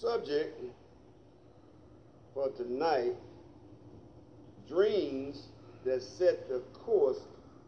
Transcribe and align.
subject 0.00 0.60
for 2.34 2.50
tonight 2.50 3.14
dreams 4.68 5.46
that 5.84 6.02
set 6.02 6.48
the 6.48 6.58
course 6.74 7.20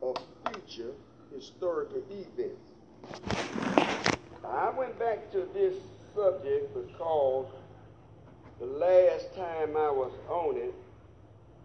of 0.02 0.16
future 0.46 0.92
historical 1.34 2.02
events. 2.10 2.60
I 4.44 4.70
went 4.70 4.98
back 4.98 5.30
to 5.32 5.48
this 5.54 5.74
subject 6.14 6.74
because 6.74 7.46
the 8.60 8.66
last 8.66 9.34
time 9.34 9.76
I 9.76 9.90
was 9.90 10.12
on 10.28 10.56
it, 10.56 10.74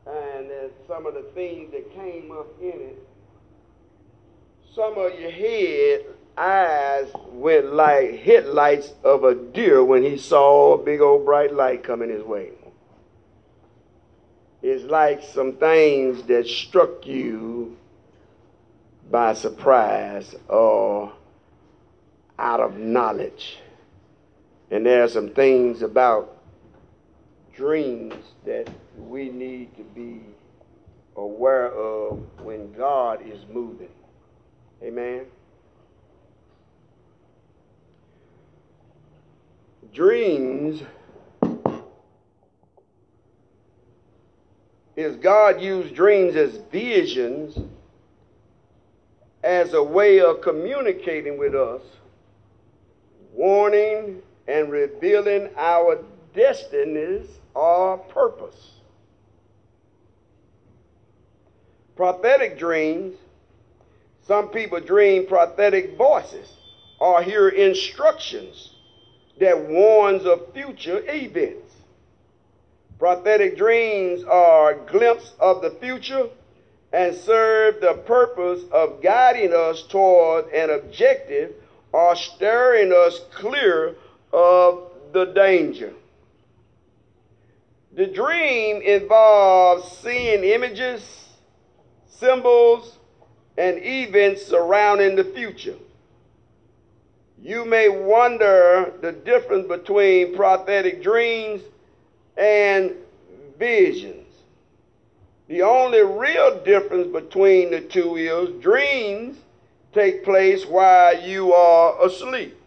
and 0.05 0.71
some 0.87 1.05
of 1.05 1.13
the 1.13 1.23
things 1.33 1.71
that 1.71 1.93
came 1.93 2.31
up 2.31 2.47
in 2.61 2.79
it, 2.79 3.07
some 4.73 4.97
of 4.97 5.19
your 5.19 5.31
head 5.31 6.05
eyes 6.37 7.07
went 7.29 7.73
like 7.73 8.19
headlights 8.19 8.93
of 9.03 9.23
a 9.23 9.35
deer 9.35 9.83
when 9.83 10.03
he 10.03 10.17
saw 10.17 10.73
a 10.73 10.83
big 10.83 11.01
old 11.01 11.25
bright 11.25 11.53
light 11.53 11.83
coming 11.83 12.09
his 12.09 12.23
way. 12.23 12.49
It's 14.61 14.85
like 14.85 15.21
some 15.23 15.53
things 15.53 16.23
that 16.23 16.47
struck 16.47 17.05
you 17.05 17.77
by 19.11 19.33
surprise 19.33 20.33
or 20.47 21.11
out 22.39 22.61
of 22.61 22.77
knowledge. 22.77 23.57
And 24.71 24.85
there 24.85 25.03
are 25.03 25.09
some 25.09 25.29
things 25.29 25.81
about 25.81 26.37
dreams 27.53 28.15
that 28.45 28.69
we 28.97 29.29
need 29.29 29.75
to 29.77 29.83
be 29.83 30.21
aware 31.15 31.71
of 31.71 32.19
when 32.41 32.73
God 32.73 33.21
is 33.27 33.45
moving. 33.51 33.89
Amen. 34.81 35.25
Dreams 39.91 40.83
is 44.95 45.15
God 45.17 45.61
used 45.61 45.95
dreams 45.95 46.35
as 46.35 46.57
visions 46.71 47.57
as 49.43 49.73
a 49.73 49.83
way 49.83 50.19
of 50.19 50.41
communicating 50.41 51.37
with 51.37 51.55
us, 51.55 51.81
warning 53.33 54.21
and 54.47 54.71
revealing 54.71 55.49
our 55.57 56.03
destinies 56.35 57.27
or 57.53 57.97
purpose. 57.97 58.71
Prophetic 61.95 62.57
dreams, 62.57 63.15
some 64.27 64.49
people 64.49 64.79
dream 64.79 65.25
prophetic 65.27 65.97
voices 65.97 66.49
or 66.99 67.21
hear 67.21 67.49
instructions 67.49 68.72
that 69.39 69.67
warns 69.67 70.25
of 70.25 70.53
future 70.53 71.03
events. 71.07 71.73
Prophetic 72.99 73.57
dreams 73.57 74.23
are 74.23 74.71
a 74.71 74.85
glimpse 74.85 75.33
of 75.39 75.61
the 75.61 75.71
future 75.71 76.29
and 76.93 77.15
serve 77.15 77.81
the 77.81 77.95
purpose 78.05 78.63
of 78.71 79.01
guiding 79.01 79.53
us 79.53 79.83
toward 79.83 80.47
an 80.53 80.69
objective 80.69 81.53
or 81.91 82.15
steering 82.15 82.93
us 82.93 83.19
clear 83.33 83.95
of 84.31 84.91
the 85.11 85.25
danger. 85.25 85.93
The 87.95 88.07
dream 88.07 88.81
involves 88.81 89.97
seeing 89.97 90.43
images, 90.43 91.27
symbols, 92.07 92.97
and 93.57 93.77
events 93.77 94.45
surrounding 94.45 95.15
the 95.15 95.23
future. 95.23 95.75
You 97.43 97.65
may 97.65 97.89
wonder 97.89 98.93
the 99.01 99.11
difference 99.11 99.67
between 99.67 100.33
prophetic 100.33 101.03
dreams 101.03 101.61
and 102.37 102.93
visions. 103.59 104.33
The 105.49 105.61
only 105.63 106.01
real 106.03 106.63
difference 106.63 107.11
between 107.11 107.71
the 107.71 107.81
two 107.81 108.15
is 108.15 108.61
dreams 108.61 109.35
take 109.91 110.23
place 110.23 110.65
while 110.65 111.21
you 111.21 111.51
are 111.51 112.05
asleep, 112.05 112.57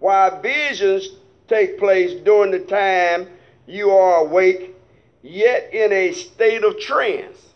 while 0.00 0.42
visions 0.42 1.10
take 1.46 1.78
place 1.78 2.20
during 2.24 2.50
the 2.50 2.58
time 2.58 3.28
you 3.68 3.90
are 3.90 4.22
awake, 4.22 4.74
yet 5.22 5.72
in 5.72 5.92
a 5.92 6.12
state 6.14 6.64
of 6.64 6.80
trance. 6.80 7.54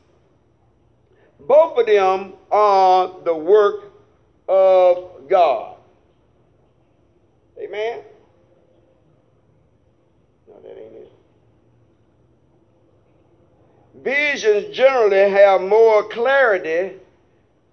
Both 1.40 1.78
of 1.78 1.86
them 1.86 2.34
are 2.48 3.12
the 3.24 3.34
work 3.34 3.92
of 4.48 5.28
God. 5.28 5.69
Amen? 7.60 8.00
No, 10.48 10.54
that 10.62 10.78
ain't 10.78 10.94
it. 10.94 11.12
Visions 14.03 14.75
generally 14.75 15.31
have 15.31 15.60
more 15.60 16.04
clarity 16.04 16.97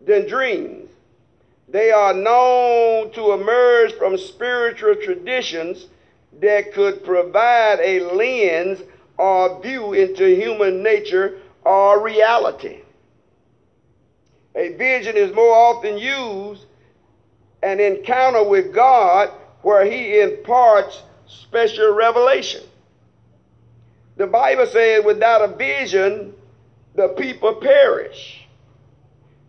than 0.05 0.27
dreams. 0.27 0.89
They 1.69 1.91
are 1.91 2.13
known 2.13 3.11
to 3.13 3.31
emerge 3.33 3.93
from 3.93 4.17
spiritual 4.17 4.95
traditions 4.95 5.87
that 6.39 6.73
could 6.73 7.03
provide 7.03 7.79
a 7.81 7.99
lens 8.13 8.81
or 9.17 9.61
view 9.61 9.93
into 9.93 10.25
human 10.35 10.83
nature 10.83 11.39
or 11.63 12.01
reality. 12.01 12.81
A 14.55 14.73
vision 14.73 15.15
is 15.15 15.33
more 15.33 15.53
often 15.53 15.97
used 15.97 16.65
an 17.63 17.79
encounter 17.79 18.43
with 18.43 18.73
God 18.73 19.31
where 19.67 19.83
he 19.83 20.21
imparts 20.21 21.03
special 21.25 21.93
revelation. 21.93 22.61
The 24.15 24.25
Bible 24.25 24.65
says, 24.65 25.03
without 25.03 25.41
a 25.41 25.53
vision, 25.57 26.33
the 26.95 27.09
people 27.09 27.55
perish. 27.55 28.47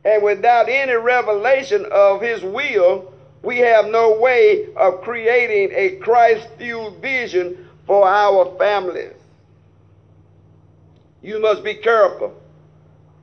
And 0.04 0.24
without 0.24 0.68
any 0.68 0.94
revelation 0.94 1.86
of 1.92 2.20
his 2.20 2.42
will, 2.42 3.14
we 3.44 3.58
have 3.58 3.86
no 3.86 4.18
way 4.18 4.74
of 4.74 5.02
creating 5.02 5.70
a 5.72 5.90
Christ 5.98 6.48
fueled 6.58 7.00
vision 7.00 7.68
for 7.86 8.04
our 8.04 8.58
families. 8.58 9.14
You 11.22 11.40
must 11.40 11.62
be 11.62 11.74
careful 11.74 12.34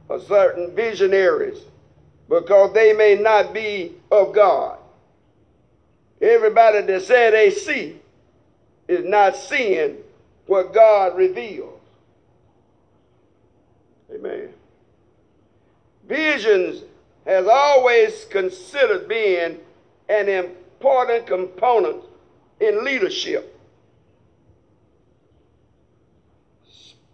of 0.10 0.24
certain 0.24 0.74
visionaries 0.74 1.58
because 2.30 2.74
they 2.74 2.94
may 2.94 3.16
not 3.16 3.54
be 3.54 3.96
of 4.14 4.34
God. 4.34 4.78
Everybody 6.22 6.82
that 6.82 7.02
said 7.04 7.34
they 7.34 7.52
see 7.52 8.00
is 8.88 9.04
not 9.06 9.36
seeing 9.36 9.98
what 10.46 10.74
God 10.74 11.18
reveals. 11.18 11.80
Amen. 14.14 14.50
Visions 16.08 16.84
has 17.26 17.48
always 17.48 18.26
considered 18.26 19.08
being 19.08 19.60
an 20.08 20.30
important 20.30 21.26
component 21.26 22.04
in 22.60 22.86
leadership. 22.86 23.52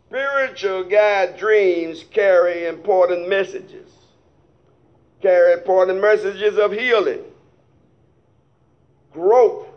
Spiritual 0.10 0.84
guide 0.84 1.38
dreams 1.38 2.04
carry 2.12 2.66
important 2.66 3.30
messages, 3.30 3.90
carry 5.22 5.54
important 5.54 6.02
messages 6.02 6.58
of 6.58 6.74
healing, 6.74 7.24
growth, 9.14 9.68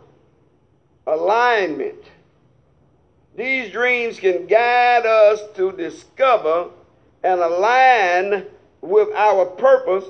alignment. 1.07 2.03
These 3.35 3.71
dreams 3.71 4.19
can 4.19 4.47
guide 4.47 5.05
us 5.05 5.41
to 5.55 5.71
discover 5.73 6.69
and 7.23 7.41
align 7.41 8.45
with 8.81 9.09
our 9.13 9.45
purpose 9.45 10.05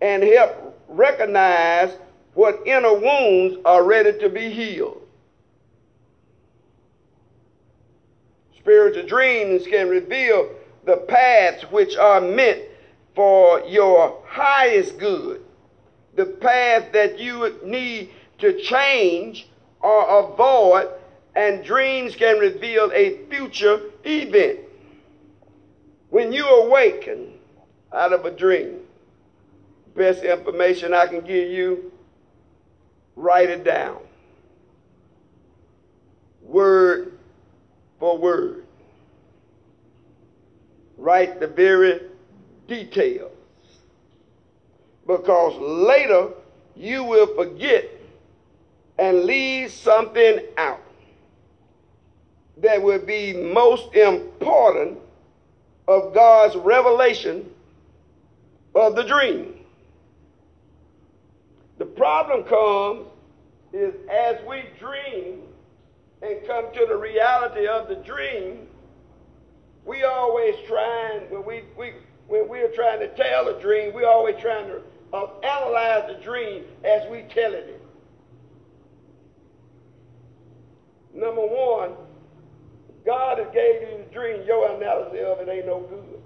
and 0.00 0.22
help 0.22 0.78
recognize 0.88 1.96
what 2.34 2.62
inner 2.66 2.94
wounds 2.94 3.56
are 3.64 3.84
ready 3.84 4.18
to 4.18 4.28
be 4.28 4.50
healed. 4.50 5.02
Spiritual 8.56 9.06
dreams 9.06 9.66
can 9.66 9.88
reveal 9.88 10.50
the 10.84 10.96
paths 10.96 11.62
which 11.70 11.96
are 11.96 12.20
meant 12.20 12.62
for 13.14 13.60
your 13.66 14.22
highest 14.26 14.98
good, 14.98 15.42
the 16.14 16.26
path 16.26 16.92
that 16.92 17.18
you 17.18 17.58
need 17.64 18.10
to 18.40 18.60
change 18.60 19.48
or 19.80 20.24
avoid, 20.24 20.88
and 21.34 21.64
dreams 21.64 22.14
can 22.16 22.38
reveal 22.38 22.90
a 22.92 23.24
future 23.28 23.80
event. 24.04 24.60
When 26.10 26.32
you 26.32 26.46
awaken 26.46 27.32
out 27.92 28.12
of 28.12 28.24
a 28.24 28.30
dream, 28.30 28.80
best 29.94 30.22
information 30.22 30.92
I 30.92 31.06
can 31.06 31.20
give 31.20 31.50
you, 31.50 31.92
write 33.16 33.50
it 33.50 33.64
down. 33.64 33.98
Word 36.42 37.18
for 37.98 38.18
word. 38.18 38.64
Write 40.96 41.40
the 41.40 41.46
very 41.46 42.00
details. 42.66 43.30
Because 45.06 45.56
later 45.60 46.30
you 46.76 47.04
will 47.04 47.34
forget 47.34 47.99
and 49.00 49.24
leave 49.24 49.72
something 49.72 50.40
out. 50.58 50.82
that 52.58 52.82
would 52.82 53.06
be 53.06 53.32
most 53.32 53.94
important 53.94 54.98
of 55.88 56.14
God's 56.14 56.56
revelation 56.56 57.48
of 58.74 58.94
the 58.94 59.02
dream. 59.02 59.54
The 61.78 61.86
problem 61.86 62.44
comes 62.44 63.06
is 63.72 63.94
as 64.10 64.36
we 64.46 64.64
dream 64.78 65.40
and 66.20 66.46
come 66.46 66.66
to 66.74 66.86
the 66.86 66.96
reality 66.96 67.66
of 67.66 67.88
the 67.88 67.96
dream, 67.96 68.68
we 69.86 70.04
always 70.04 70.54
trying 70.68 71.22
when 71.30 71.46
we, 71.46 71.62
we 71.78 71.94
when 72.28 72.46
we're 72.48 72.72
trying 72.74 73.00
to 73.00 73.08
tell 73.16 73.48
a 73.48 73.60
dream, 73.60 73.94
we 73.94 74.04
always 74.04 74.36
trying 74.40 74.66
to 74.68 74.82
uh, 75.14 75.26
analyze 75.42 76.14
the 76.14 76.22
dream 76.22 76.64
as 76.84 77.10
we 77.10 77.22
tell 77.34 77.54
it. 77.54 77.79
Number 81.14 81.42
one, 81.42 81.92
God 83.04 83.38
has 83.38 83.48
gave 83.52 83.82
you 83.82 84.04
the 84.04 84.12
dream. 84.12 84.42
Your 84.46 84.76
analysis 84.76 85.18
of 85.26 85.40
it 85.40 85.50
ain't 85.50 85.66
no 85.66 85.80
good. 85.80 86.20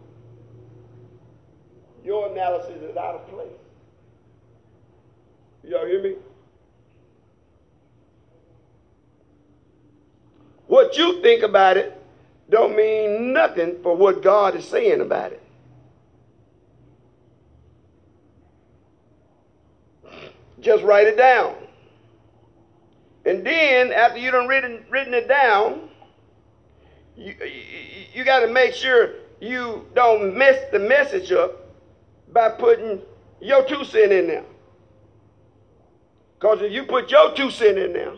Your 2.05 2.31
analysis 2.31 2.83
is 2.83 2.97
out 2.97 3.15
of 3.15 3.29
place. 3.29 3.49
Y'all 5.63 5.87
hear 5.87 6.03
me? 6.03 6.17
What 10.67 10.97
you 10.97 11.23
think 11.23 11.43
about 11.43 11.77
it 11.77 12.01
don't 12.51 12.77
mean 12.77 13.33
nothing 13.33 13.77
for 13.83 13.97
what 13.97 14.23
God 14.23 14.55
is 14.55 14.67
saying 14.67 15.01
about 15.01 15.33
it. 15.33 15.43
Just 20.61 20.83
write 20.83 21.07
it 21.07 21.17
down. 21.17 21.55
And 23.26 23.47
then, 23.47 23.93
after 23.93 24.19
you 24.19 24.31
done 24.31 24.47
written, 24.47 24.85
written 24.91 25.15
it 25.15 25.29
down, 25.29 25.88
you, 27.17 27.35
you, 27.41 28.05
you 28.12 28.25
got 28.25 28.41
to 28.41 28.49
make 28.49 28.75
sure 28.75 29.15
you 29.41 29.87
don't 29.94 30.37
mess 30.37 30.71
the 30.73 30.79
message 30.79 31.32
up 31.32 31.75
by 32.32 32.50
putting 32.50 33.00
your 33.41 33.65
two 33.67 33.85
cent 33.85 34.12
in 34.12 34.26
there. 34.26 34.44
Because 36.38 36.61
if 36.62 36.73
you 36.73 36.85
put 36.85 37.11
your 37.11 37.35
two 37.35 37.50
cent 37.50 37.79
in 37.79 37.93
there, 37.93 38.15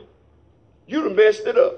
you 0.86 1.02
done 1.02 1.16
messed 1.16 1.46
it 1.46 1.56
up. 1.56 1.74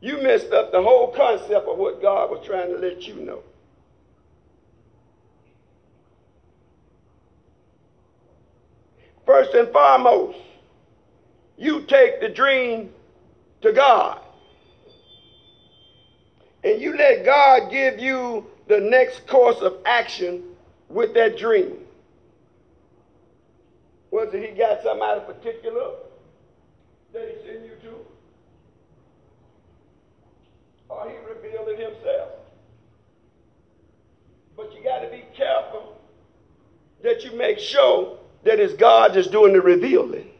You 0.00 0.22
messed 0.22 0.52
up 0.52 0.72
the 0.72 0.82
whole 0.82 1.12
concept 1.12 1.68
of 1.68 1.78
what 1.78 2.00
God 2.02 2.30
was 2.30 2.44
trying 2.46 2.72
to 2.72 2.78
let 2.78 3.06
you 3.06 3.14
know. 3.16 3.42
First 9.24 9.54
and 9.54 9.68
foremost, 9.68 10.38
you 11.62 11.82
take 11.82 12.20
the 12.20 12.28
dream 12.28 12.90
to 13.62 13.72
God. 13.72 14.20
And 16.64 16.80
you 16.80 16.96
let 16.96 17.24
God 17.24 17.70
give 17.70 18.00
you 18.00 18.46
the 18.68 18.80
next 18.80 19.26
course 19.28 19.60
of 19.60 19.76
action 19.86 20.42
with 20.88 21.14
that 21.14 21.38
dream. 21.38 21.78
Was 24.10 24.34
it 24.34 24.50
he 24.50 24.56
got 24.56 24.82
somebody 24.82 25.20
particular 25.20 25.92
that 27.12 27.28
he 27.28 27.46
sent 27.46 27.64
you 27.64 27.76
to? 27.82 27.94
Or 30.88 31.08
he 31.08 31.16
revealed 31.16 31.68
it 31.68 31.78
himself? 31.78 32.30
But 34.56 34.74
you 34.74 34.82
got 34.84 34.98
to 35.00 35.10
be 35.10 35.24
careful 35.36 36.00
that 37.02 37.24
you 37.24 37.32
make 37.36 37.58
sure 37.58 38.18
that 38.44 38.60
it's 38.60 38.74
God 38.74 39.14
that's 39.14 39.28
doing 39.28 39.52
the 39.52 39.60
revealing. 39.60 40.31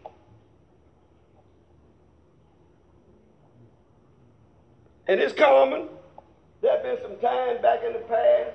And 5.09 5.21
it's 5.21 5.33
common. 5.33 5.89
There 6.61 6.71
have 6.71 6.83
been 6.83 6.99
some 7.03 7.19
times 7.19 7.61
back 7.61 7.81
in 7.85 7.93
the 7.93 7.99
past, 8.01 8.51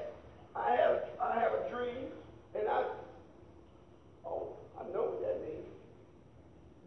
I 0.55 0.71
have, 0.71 0.99
I 1.21 1.39
have 1.39 1.51
a 1.51 1.69
dream, 1.69 2.07
and 2.57 2.67
I, 2.67 2.83
oh, 4.25 4.53
I 4.79 4.83
know 4.94 5.01
what 5.01 5.21
that 5.21 5.41
means. 5.41 5.67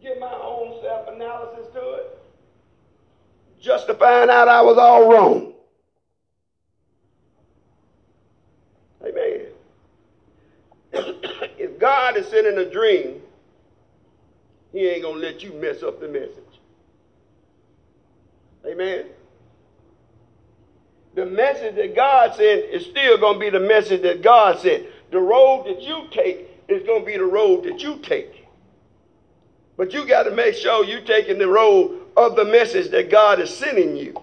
Give 0.01 0.17
my 0.19 0.33
own 0.33 0.81
self-analysis 0.81 1.73
to 1.73 1.93
it, 1.93 2.19
just 3.59 3.85
to 3.87 3.93
find 3.93 4.31
out 4.31 4.47
I 4.47 4.61
was 4.61 4.79
all 4.79 5.11
wrong. 5.11 5.53
Amen. 9.05 9.45
if 10.93 11.79
God 11.79 12.17
is 12.17 12.25
sending 12.27 12.57
a 12.57 12.69
dream, 12.69 13.21
he 14.71 14.87
ain't 14.87 15.03
to 15.03 15.09
let 15.09 15.43
you 15.43 15.53
mess 15.53 15.83
up 15.83 15.99
the 16.01 16.07
message. 16.07 16.37
Amen 18.65 19.05
the 21.15 21.25
message 21.25 21.75
that 21.75 21.95
God 21.95 22.35
sent 22.35 22.65
is 22.65 22.85
still 22.85 23.17
going 23.17 23.35
to 23.35 23.39
be 23.39 23.49
the 23.49 23.59
message 23.59 24.01
that 24.03 24.21
God 24.21 24.59
sent. 24.59 24.85
The 25.11 25.19
road 25.19 25.65
that 25.67 25.81
you 25.81 26.07
take 26.11 26.47
is 26.69 26.83
going 26.83 27.01
to 27.01 27.05
be 27.05 27.17
the 27.17 27.25
road 27.25 27.65
that 27.65 27.81
you 27.81 27.99
take. 28.01 28.47
But 29.75 29.93
you 29.93 30.07
got 30.07 30.23
to 30.23 30.31
make 30.31 30.55
sure 30.55 30.85
you're 30.85 31.01
taking 31.01 31.37
the 31.37 31.47
road 31.47 32.01
of 32.15 32.35
the 32.35 32.45
message 32.45 32.91
that 32.91 33.09
God 33.09 33.39
is 33.39 33.49
sending 33.49 33.97
you 33.97 34.21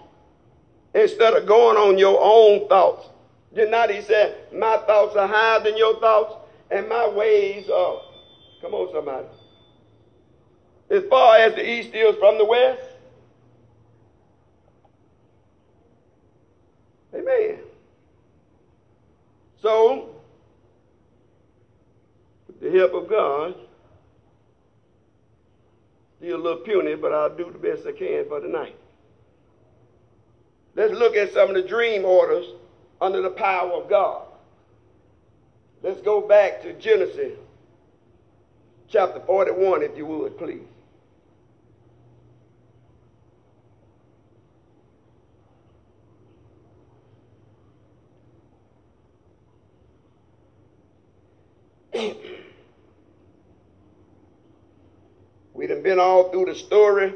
instead 0.93 1.33
of 1.33 1.45
going 1.45 1.77
on 1.77 1.97
your 1.97 2.19
own 2.19 2.67
thoughts. 2.67 3.07
Did 3.53 3.69
not 3.69 3.89
he 3.89 4.01
said, 4.01 4.35
My 4.53 4.77
thoughts 4.77 5.15
are 5.15 5.27
higher 5.27 5.63
than 5.63 5.77
your 5.77 5.99
thoughts, 5.99 6.35
and 6.71 6.87
my 6.87 7.07
ways 7.07 7.69
are. 7.69 8.01
Come 8.61 8.73
on, 8.73 8.91
somebody. 8.93 9.27
As 10.89 11.03
far 11.09 11.37
as 11.37 11.55
the 11.55 11.67
east 11.67 11.93
is 11.93 12.15
from 12.17 12.37
the 12.37 12.45
west, 12.45 12.81
Amen. 17.13 17.59
So, 19.61 20.09
with 22.47 22.61
the 22.61 22.77
help 22.77 22.93
of 22.93 23.09
God, 23.09 23.55
still 26.17 26.35
a 26.35 26.41
little 26.41 26.63
puny, 26.63 26.95
but 26.95 27.13
I'll 27.13 27.35
do 27.35 27.51
the 27.51 27.57
best 27.57 27.87
I 27.87 27.91
can 27.91 28.25
for 28.27 28.39
tonight. 28.39 28.75
Let's 30.75 30.93
look 30.93 31.15
at 31.15 31.33
some 31.33 31.49
of 31.49 31.55
the 31.55 31.67
dream 31.67 32.05
orders 32.05 32.45
under 33.01 33.21
the 33.21 33.31
power 33.31 33.71
of 33.71 33.89
God. 33.89 34.27
Let's 35.81 36.01
go 36.01 36.21
back 36.21 36.61
to 36.63 36.73
Genesis 36.73 37.37
chapter 38.89 39.21
41, 39.25 39.83
if 39.83 39.97
you 39.97 40.05
would, 40.05 40.37
please. 40.37 40.68
we 55.53 55.65
done 55.65 55.81
been 55.81 55.99
all 55.99 56.29
through 56.29 56.45
the 56.45 56.53
story 56.53 57.15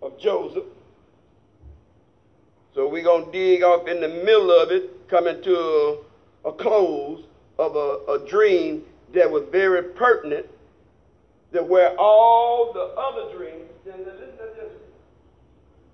of 0.00 0.16
Joseph. 0.18 0.64
So 2.72 2.88
we're 2.88 3.02
going 3.02 3.26
to 3.26 3.32
dig 3.32 3.64
off 3.64 3.88
in 3.88 4.00
the 4.00 4.08
middle 4.08 4.52
of 4.52 4.70
it, 4.70 5.08
coming 5.08 5.42
to 5.42 5.56
a, 6.44 6.48
a 6.48 6.52
close 6.52 7.24
of 7.58 7.74
a, 7.74 8.12
a 8.12 8.28
dream 8.28 8.84
that 9.12 9.28
was 9.28 9.42
very 9.50 9.82
pertinent, 9.82 10.46
that 11.50 11.68
where 11.68 11.96
all 11.98 12.72
the 12.72 12.94
other 12.96 13.36
dreams, 13.36 13.68
listen 13.84 14.04
to 14.06 14.48
this, 14.54 14.72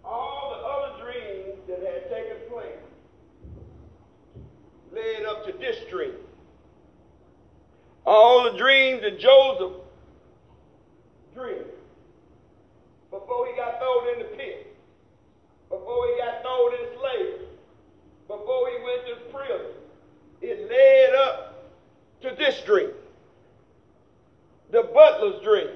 all 0.04 0.50
the 0.50 0.66
other 0.68 1.02
dreams 1.02 1.58
that 1.66 1.80
had 1.80 2.10
taken 2.10 2.36
place 2.50 2.76
led 4.96 5.26
up 5.26 5.44
to 5.46 5.52
this 5.52 5.76
dream. 5.90 6.14
All 8.06 8.50
the 8.50 8.56
dreams 8.56 9.02
that 9.02 9.18
Joseph 9.18 9.72
dreamed 11.34 11.64
before 13.10 13.46
he 13.46 13.56
got 13.56 13.78
thrown 13.78 14.14
in 14.14 14.18
the 14.20 14.36
pit, 14.36 14.76
before 15.68 16.06
he 16.06 16.18
got 16.18 16.42
thrown 16.42 16.74
in 16.74 16.98
slavery, 16.98 17.46
before 18.26 18.70
he 18.70 18.84
went 18.84 19.06
to 19.06 19.36
prison, 19.36 19.66
it 20.40 20.70
led 20.70 21.14
up 21.18 21.72
to 22.22 22.34
this 22.36 22.60
dream. 22.62 22.90
The 24.70 24.82
butler's 24.82 25.42
dream, 25.42 25.68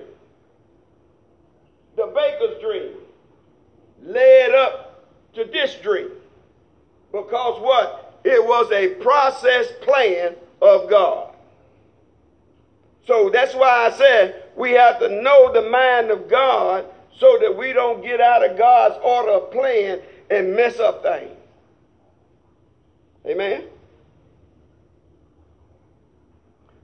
the 1.97 2.07
baker's 2.07 2.61
dream, 2.61 2.95
led 4.03 4.53
up 4.53 5.05
to 5.35 5.45
this 5.45 5.75
dream. 5.83 6.11
Because 7.13 7.61
what? 7.61 8.21
It 8.25 8.45
was 8.45 8.71
a 8.73 8.95
process 9.03 9.67
plan 9.83 10.35
of 10.61 10.91
God. 10.91 11.35
So 13.07 13.31
that's 13.51 13.61
why 13.61 13.87
I 13.87 13.91
said 13.91 14.45
we 14.57 14.73
have 14.73 15.01
to 15.01 15.09
know 15.09 15.53
the 15.53 15.63
mind 15.63 16.11
of 16.11 16.29
God 16.29 16.87
so 17.17 17.39
that 17.41 17.57
we 17.57 17.73
don't 17.73 18.03
get 18.03 18.21
out 18.21 18.49
of 18.49 18.57
God's 18.57 18.97
order 19.03 19.33
of 19.33 19.51
plan 19.51 20.01
and 20.31 20.55
mess 20.55 20.79
up 20.79 21.03
things. 21.03 21.37
Amen. 23.27 23.65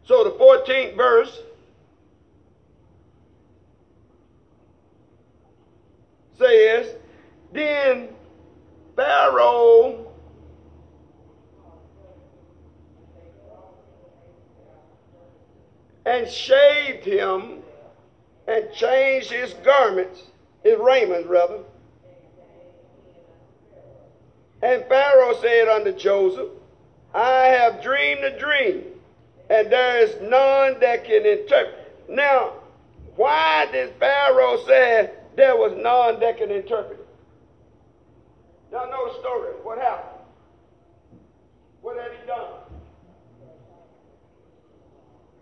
So 0.05 0.25
the 0.25 0.31
14th 0.31 0.97
verse 0.97 1.41
says, 6.39 6.95
then 7.53 8.09
Pharaoh 8.95 10.06
and 16.07 16.31
shaved 16.31 17.05
him 17.05 17.59
and 18.47 18.73
changed 18.73 19.31
his 19.31 19.53
garments, 19.65 20.23
his 20.63 20.79
raiment 20.79 21.27
rather. 21.27 21.59
And 24.63 24.85
Pharaoh 24.89 25.37
said 25.41 25.69
unto 25.69 25.93
Joseph, 25.93 26.49
I 27.13 27.47
have 27.47 27.83
dreamed 27.83 28.25
a 28.25 28.39
dream, 28.39 28.85
and 29.51 29.71
there 29.71 29.99
is 29.99 30.15
none 30.23 30.79
that 30.81 31.05
can 31.05 31.27
interpret. 31.27 31.93
Now, 32.09 32.53
why 33.17 33.67
did 33.73 33.95
Pharaoh 33.99 34.65
say 34.65 35.11
there 35.35 35.57
was 35.57 35.73
none 35.77 36.21
that 36.21 36.39
can 36.39 36.51
interpret 36.51 37.01
it? 37.01 37.07
Now 38.71 38.85
know 38.85 39.13
the 39.13 39.21
story. 39.21 39.53
What 39.63 39.79
happened? 39.79 40.23
What 41.81 41.97
had 41.97 42.13
he 42.21 42.27
done? 42.27 42.66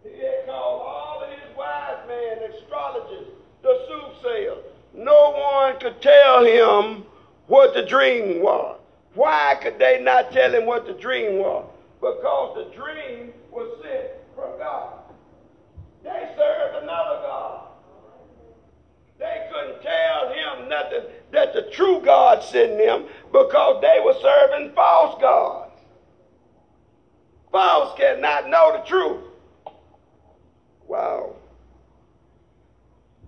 He 0.05 0.21
had 0.21 0.45
called 0.47 0.83
all 0.83 1.23
of 1.23 1.31
his 1.31 1.57
wise 1.57 2.07
men, 2.07 2.51
astrologers, 2.53 3.29
the 3.63 3.87
soothsayers. 3.89 4.59
No 4.93 5.31
one 5.31 5.81
could 5.81 6.01
tell 6.03 6.45
him 6.45 7.05
what 7.47 7.73
the 7.73 7.87
dream 7.87 8.43
was. 8.43 8.79
Why 9.15 9.57
could 9.63 9.79
they 9.79 10.03
not 10.03 10.31
tell 10.31 10.53
him 10.55 10.67
what 10.67 10.87
the 10.87 10.93
dream 10.93 11.39
was? 11.39 11.67
Because 12.01 12.57
the 12.57 12.77
dream 12.77 13.33
was 13.51 13.83
sent 13.83 14.09
from 14.35 14.59
God. 14.59 14.93
They 16.03 16.35
served 16.37 16.83
another 16.83 17.23
God. 17.23 17.69
They 19.19 19.49
couldn't 19.51 19.81
tell 19.81 20.35
him 20.35 20.69
nothing 20.69 21.05
that 21.33 21.55
the 21.55 21.71
true 21.73 22.03
God 22.05 22.43
sent 22.43 22.77
them 22.77 23.07
because 23.33 23.81
they 23.81 24.01
were 24.05 24.15
serving 24.21 24.75
false 24.75 25.19
gods. 25.21 25.73
False 27.51 27.97
cannot 27.99 28.51
know 28.51 28.77
the 28.77 28.87
truth. 28.87 29.23
Wow. 30.95 31.35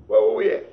Where 0.06 0.22
were 0.22 0.36
we 0.36 0.50
at? 0.52 0.66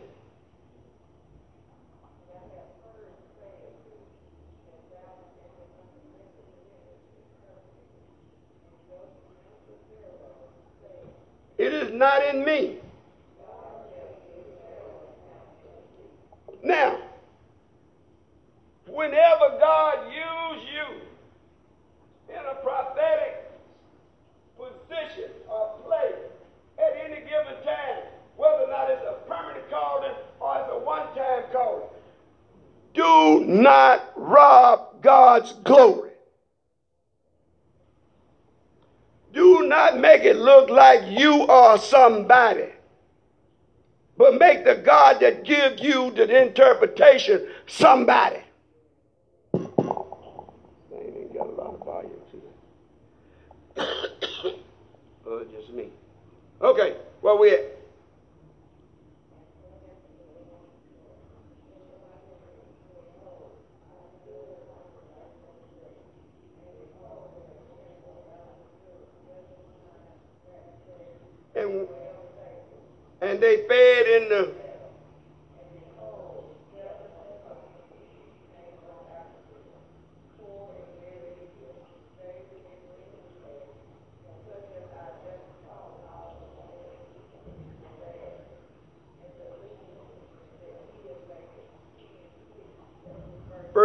It 11.57 11.73
is 11.73 11.91
not 11.95 12.23
in 12.27 12.45
me. 12.45 12.77
Now, 16.63 16.99
whenever 18.85 19.57
God 19.59 20.11
uses 20.13 20.69
you 20.71 22.35
in 22.35 22.45
a 22.45 22.53
prophetic 22.61 23.51
position 24.55 25.31
or 25.49 25.79
place 25.87 26.32
given 27.33 27.63
time, 27.63 28.03
whether 28.37 28.63
or 28.63 28.69
not 28.69 28.89
it's 28.89 29.03
a 29.03 29.13
permanent 29.27 29.69
calling 29.69 30.13
or 30.39 30.57
it's 30.59 30.69
a 30.71 30.79
one-time 30.79 31.43
calling, 31.51 31.89
do 32.93 33.45
not 33.45 34.11
rob 34.15 35.01
God's 35.01 35.53
glory. 35.63 36.11
Do 39.33 39.65
not 39.67 39.99
make 39.99 40.23
it 40.23 40.35
look 40.35 40.69
like 40.69 41.01
you 41.19 41.47
are 41.47 41.79
somebody 41.79 42.69
but 44.17 44.37
make 44.39 44.63
the 44.63 44.75
God 44.75 45.19
that 45.21 45.43
gives 45.43 45.81
you 45.81 46.11
the 46.11 46.43
interpretation 46.43 47.47
somebody. 47.67 48.39
They 49.53 49.59
ain't 50.97 51.33
got 51.33 51.47
a 51.47 51.51
lot 51.51 51.73
of 51.73 51.79
volume 51.83 52.11
to 52.31 52.37
it. 53.81 54.55
oh, 55.27 55.43
just 55.51 55.73
me. 55.73 55.87
Okay, 56.61 56.95
where 57.23 57.37
we? 57.37 57.57
And 71.55 71.87
and 73.21 73.39
they 73.39 73.65
fed 73.69 74.07
in 74.07 74.27
the 74.27 74.62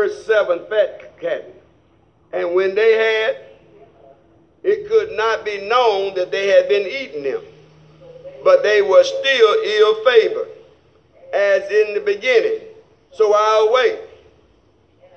verse 0.08 0.26
7 0.26 0.66
fat 0.68 1.20
cat. 1.20 1.44
And 2.32 2.54
when 2.54 2.74
they 2.74 2.92
had, 2.92 3.36
it 4.62 4.88
could 4.88 5.12
not 5.12 5.44
be 5.44 5.66
known 5.68 6.14
that 6.14 6.30
they 6.30 6.48
had 6.48 6.68
been 6.68 6.86
eating 6.86 7.22
them 7.22 7.42
but 8.44 8.62
they 8.62 8.82
were 8.82 9.04
still 9.04 9.62
ill 9.62 10.04
favored, 10.04 10.48
as 11.32 11.62
in 11.70 11.94
the 11.94 12.02
beginning. 12.04 12.60
So 13.12 13.32
I 13.34 13.68
awake, 13.68 14.00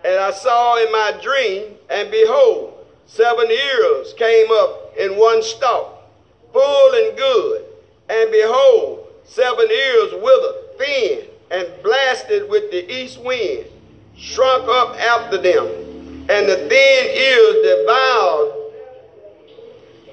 and 0.04 0.20
I 0.20 0.32
saw 0.32 0.84
in 0.84 0.92
my 0.92 1.20
dream, 1.22 1.76
and 1.90 2.10
behold, 2.10 2.86
seven 3.06 3.50
ears 3.50 4.14
came 4.18 4.48
up 4.52 4.94
in 4.98 5.12
one 5.14 5.44
stalk, 5.44 6.10
full 6.52 6.94
and 6.94 7.18
good. 7.18 7.66
And 8.10 8.32
behold, 8.32 9.08
seven 9.24 9.70
ears 9.70 10.12
withered, 10.22 10.78
thin, 10.78 11.28
and 11.52 11.68
blasted 11.84 12.50
with 12.50 12.72
the 12.72 12.92
east 12.92 13.22
wind, 13.22 13.66
shrunk 14.22 14.70
up 14.70 14.96
after 14.98 15.38
them, 15.38 15.68
and 16.30 16.48
the 16.48 16.56
thin 16.70 17.06
ears 17.10 17.56
devoured. 17.66 18.58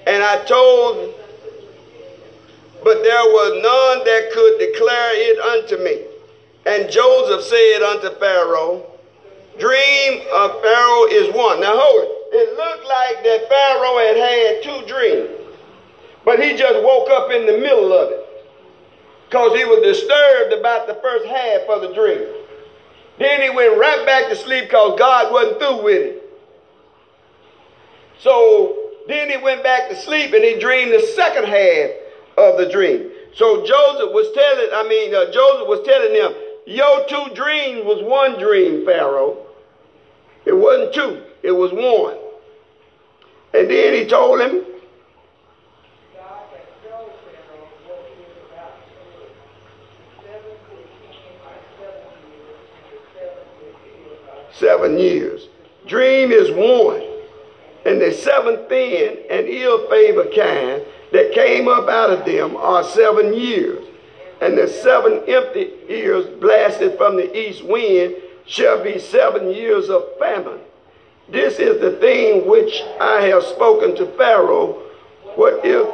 And 0.06 0.22
I 0.22 0.42
told 0.46 1.14
but 2.84 3.02
there 3.02 3.24
was 3.24 3.52
none 3.60 4.04
that 4.04 4.32
could 4.32 4.58
declare 4.58 5.12
it 5.14 5.38
unto 5.38 5.82
me. 5.82 6.04
And 6.64 6.90
Joseph 6.90 7.44
said 7.44 7.82
unto 7.82 8.18
Pharaoh, 8.18 8.86
Dream 9.58 10.22
of 10.32 10.62
Pharaoh 10.62 11.06
is 11.10 11.34
one. 11.34 11.60
Now 11.60 11.76
hold 11.76 12.04
it. 12.04 12.12
It 12.30 12.56
looked 12.56 12.86
like 12.86 13.24
that 13.24 13.48
Pharaoh 13.48 13.98
had 13.98 14.16
had 14.16 14.62
two 14.62 14.86
dreams, 14.86 15.28
but 16.24 16.40
he 16.40 16.56
just 16.56 16.82
woke 16.84 17.10
up 17.10 17.30
in 17.30 17.46
the 17.46 17.58
middle 17.58 17.92
of 17.92 18.10
it 18.10 18.24
because 19.28 19.58
he 19.58 19.64
was 19.64 19.82
disturbed 19.82 20.52
about 20.52 20.86
the 20.86 20.94
first 21.02 21.26
half 21.26 21.62
of 21.68 21.82
the 21.82 21.92
dream. 21.92 22.24
Then 23.18 23.42
he 23.42 23.50
went 23.50 23.78
right 23.78 24.06
back 24.06 24.28
to 24.28 24.36
sleep 24.36 24.64
because 24.64 24.98
God 24.98 25.32
wasn't 25.32 25.58
through 25.58 25.82
with 25.82 26.02
it. 26.02 26.22
So 28.20 28.92
then 29.08 29.30
he 29.30 29.36
went 29.36 29.62
back 29.62 29.88
to 29.88 29.96
sleep 29.96 30.32
and 30.32 30.44
he 30.44 30.58
dreamed 30.58 30.92
the 30.92 31.00
second 31.14 31.44
half 31.44 31.90
of 32.36 32.58
the 32.58 32.68
dream. 32.70 33.10
So 33.34 33.64
Joseph 33.64 34.12
was 34.12 34.30
telling, 34.32 34.68
I 34.72 34.88
mean, 34.88 35.14
uh, 35.14 35.30
Joseph 35.32 35.68
was 35.68 35.84
telling 35.84 36.12
them, 36.12 36.34
your 36.66 37.06
two 37.06 37.34
dreams 37.34 37.84
was 37.84 38.02
one 38.02 38.38
dream, 38.38 38.84
Pharaoh. 38.84 39.46
It 40.44 40.52
wasn't 40.52 40.94
two, 40.94 41.22
it 41.42 41.52
was 41.52 41.72
one. 41.72 42.16
And 43.54 43.70
then 43.70 43.94
he 43.94 44.06
told 44.06 44.40
him, 44.40 44.64
seven 54.58 54.98
years. 54.98 55.48
Dream 55.86 56.30
is 56.32 56.50
one. 56.50 57.02
And 57.84 58.00
the 58.00 58.12
seventh 58.12 58.68
thin 58.68 59.18
and 59.30 59.48
ill 59.48 59.88
favored 59.88 60.32
kine 60.32 60.82
that 61.12 61.32
came 61.32 61.68
up 61.68 61.88
out 61.88 62.10
of 62.10 62.24
them 62.26 62.56
are 62.56 62.84
seven 62.84 63.32
years. 63.32 63.84
And 64.40 64.56
the 64.56 64.68
seven 64.68 65.22
empty 65.26 65.72
ears 65.88 66.26
blasted 66.40 66.96
from 66.96 67.16
the 67.16 67.36
east 67.36 67.64
wind 67.64 68.16
shall 68.46 68.82
be 68.82 68.98
seven 68.98 69.50
years 69.50 69.88
of 69.88 70.04
famine. 70.18 70.60
This 71.30 71.58
is 71.58 71.80
the 71.80 71.92
thing 71.92 72.46
which 72.48 72.82
I 73.00 73.22
have 73.22 73.42
spoken 73.42 73.94
to 73.96 74.06
Pharaoh. 74.16 74.82
What 75.34 75.60
if? 75.64 75.86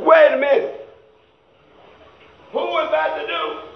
Wait 0.00 0.32
a 0.32 0.36
minute. 0.36 0.88
Who 2.52 2.78
is 2.78 2.88
about 2.88 3.20
to 3.20 3.26
do? 3.26 3.70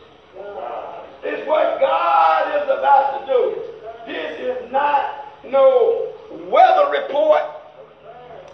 Is 1.25 1.49
what 1.49 1.81
God 1.81 2.63
is 2.63 2.65
about 2.65 3.21
to 3.21 3.33
do. 3.33 3.63
This 4.07 4.41
is 4.41 4.71
not 4.71 5.25
no 5.45 6.13
weather 6.51 6.91
report. 6.91 7.41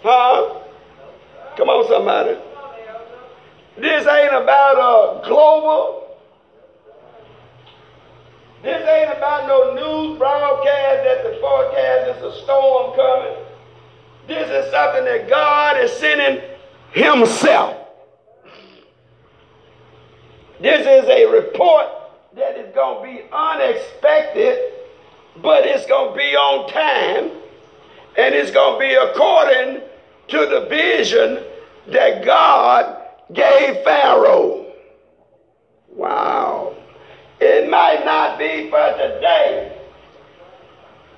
Huh? 0.01 0.61
Come 1.57 1.67
on, 1.67 1.85
somebody. 1.89 2.39
This 3.77 4.07
ain't 4.07 4.33
about 4.33 4.77
a 4.77 5.27
global. 5.27 6.17
This 8.63 8.87
ain't 8.87 9.17
about 9.17 9.47
no 9.47 9.73
news 9.73 10.17
broadcast 10.17 11.03
that 11.03 11.23
the 11.23 11.39
forecast 11.41 12.17
is 12.17 12.23
a 12.23 12.43
storm 12.43 12.95
coming. 12.95 13.35
This 14.27 14.49
is 14.49 14.71
something 14.71 15.03
that 15.03 15.27
God 15.27 15.77
is 15.83 15.91
sending 15.91 16.41
Himself. 16.93 17.75
This 20.61 20.81
is 20.81 21.09
a 21.09 21.25
report 21.25 21.87
that 22.35 22.57
is 22.57 22.73
going 22.73 23.05
to 23.05 23.13
be 23.13 23.27
unexpected, 23.31 24.57
but 25.41 25.65
it's 25.65 25.85
going 25.85 26.13
to 26.13 26.17
be 26.17 26.35
on 26.35 26.69
time 26.69 27.41
and 28.17 28.35
it's 28.35 28.51
going 28.51 28.75
to 28.75 28.79
be 28.79 28.93
according 28.93 29.81
to 30.29 30.37
the 30.47 30.67
vision 30.69 31.43
that 31.87 32.23
God 32.23 33.01
gave 33.33 33.83
Pharaoh. 33.83 34.73
Wow. 35.89 36.75
It 37.39 37.69
might 37.69 38.05
not 38.05 38.37
be 38.37 38.69
for 38.69 38.91
today, 38.93 39.77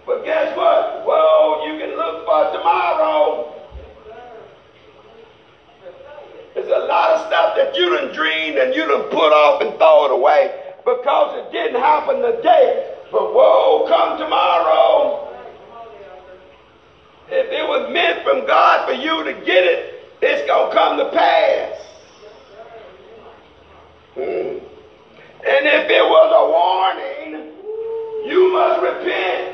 but 0.05 0.23
guess 0.23 0.55
what? 0.57 1.05
Well, 1.05 1.67
you 1.67 1.77
can 1.79 1.95
look 1.95 2.25
for 2.25 2.51
tomorrow. 2.57 3.49
There's 6.55 6.67
a 6.67 6.85
lot 6.85 7.15
of 7.15 7.27
stuff 7.27 7.55
that 7.57 7.75
you 7.75 7.89
done 7.97 8.13
dreamed 8.13 8.57
and 8.57 8.73
you 8.73 8.87
done 8.87 9.09
put 9.09 9.33
off 9.33 9.61
and 9.61 9.77
throw 9.77 10.05
it 10.05 10.11
away 10.11 10.62
because 10.85 11.45
it 11.45 11.51
didn't 11.51 11.79
happen 11.79 12.21
today. 12.21 12.95
But 13.11 13.33
woe 13.33 13.85
come 13.87 14.17
tomorrow. 14.17 15.29
If 17.27 17.51
it 17.51 17.67
was 17.67 17.91
meant 17.93 18.23
from 18.23 18.45
God 18.45 18.87
for 18.87 18.93
you 18.93 19.23
to 19.23 19.33
get 19.45 19.63
it, 19.63 19.93
it's 20.21 20.47
going 20.47 20.69
to 20.69 20.75
come 20.75 20.97
to 20.97 21.09
pass. 21.11 21.79
Hmm. 24.15 24.63
And 25.45 25.67
if 25.67 25.89
it 25.89 26.03
was 26.03 26.29
a 26.31 26.45
warning, 26.51 27.53
you 28.25 28.53
must 28.53 28.81
repent. 28.81 29.53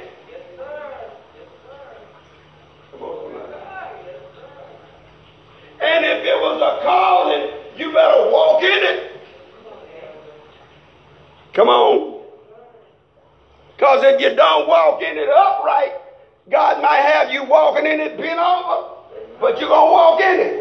And 5.81 6.05
if 6.05 6.25
it 6.25 6.39
was 6.41 6.61
a 6.61 6.83
calling, 6.83 7.49
you 7.77 7.93
better 7.93 8.31
walk 8.31 8.61
in 8.61 8.83
it. 8.83 9.08
Come 11.59 11.67
on. 11.67 12.23
Because 13.75 14.01
if 14.05 14.21
you 14.21 14.33
don't 14.33 14.65
walk 14.65 15.01
in 15.01 15.17
it 15.17 15.27
upright, 15.27 15.91
God 16.49 16.81
might 16.81 17.01
have 17.01 17.31
you 17.31 17.43
walking 17.43 17.85
in 17.85 17.99
it 17.99 18.15
bent 18.15 18.39
over, 18.39 18.95
but 19.41 19.59
you're 19.59 19.67
going 19.67 19.87
to 19.87 19.91
walk 19.91 20.21
in 20.21 20.39
it. 20.39 20.55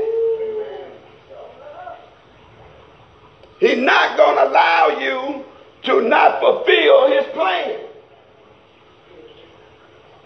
He's 3.61 3.79
not 3.79 4.17
going 4.17 4.39
to 4.39 4.49
allow 4.49 4.99
you 4.99 5.45
to 5.85 6.09
not 6.09 6.41
fulfill 6.41 7.13
his 7.13 7.27
plan. 7.33 7.79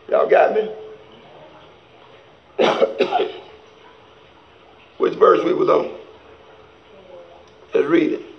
Y'all 0.08 0.26
got 0.26 0.54
me? 0.54 0.70
Which 4.96 5.18
verse 5.18 5.44
we 5.44 5.52
was 5.52 5.68
on? 5.68 5.98
Let's 7.74 7.86
read 7.86 8.12
it. 8.12 8.31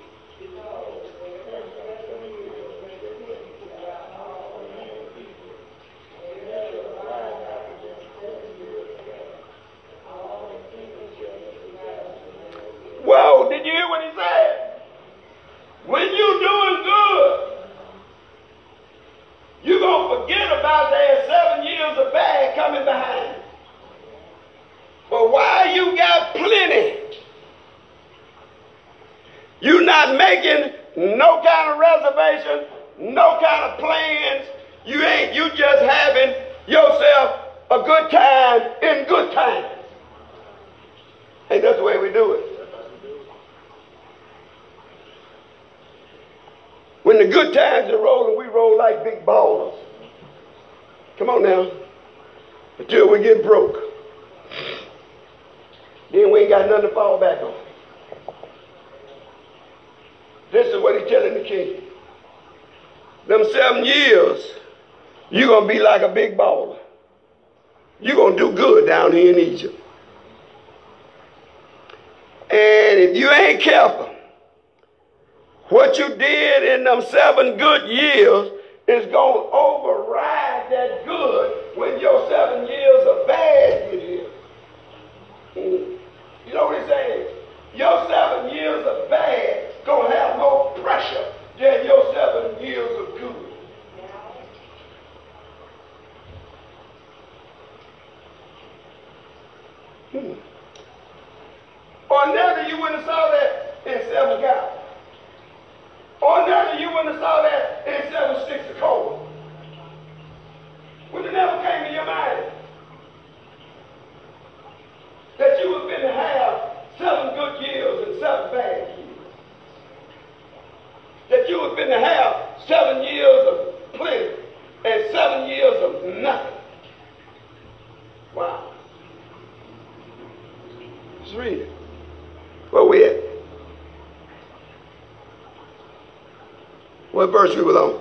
anniversary 137.44 137.64
without 137.66 137.93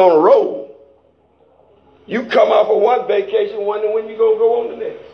on 0.00 0.18
a 0.18 0.20
roll, 0.20 0.76
you 2.06 2.24
come 2.24 2.48
off 2.48 2.68
of 2.68 2.82
one 2.82 3.06
vacation 3.06 3.64
wondering 3.64 3.94
when 3.94 4.08
you're 4.08 4.18
gonna 4.18 4.38
go 4.38 4.62
on 4.62 4.70
the 4.70 4.76
next. 4.84 5.04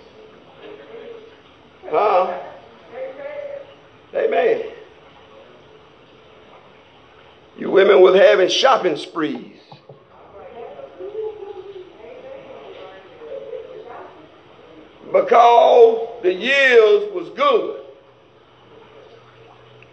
Huh? 1.90 2.42
Amen. 4.14 4.62
You 7.58 7.70
women 7.70 8.00
was 8.00 8.16
having 8.16 8.48
shopping 8.48 8.96
sprees. 8.96 9.56
Because 15.12 16.22
the 16.22 16.32
years 16.32 17.12
was 17.12 17.30
good. 17.36 17.82